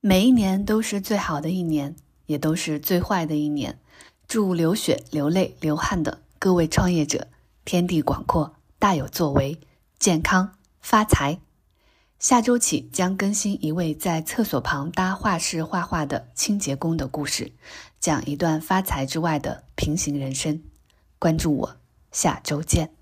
[0.01, 3.79] 每一年都是最好的一年，也都是最坏的一年。
[4.27, 7.27] 祝流血、流泪、流汗的各位创业者，
[7.63, 9.57] 天地广阔，大有作为。
[9.99, 11.39] 健康发财，
[12.19, 17.51] 下周起将更新一位在厕所旁搭画室画画的清洁工的故事，
[17.99, 20.63] 讲一段发财之外的平行人生。
[21.19, 21.77] 关注我，
[22.11, 22.96] 下周见。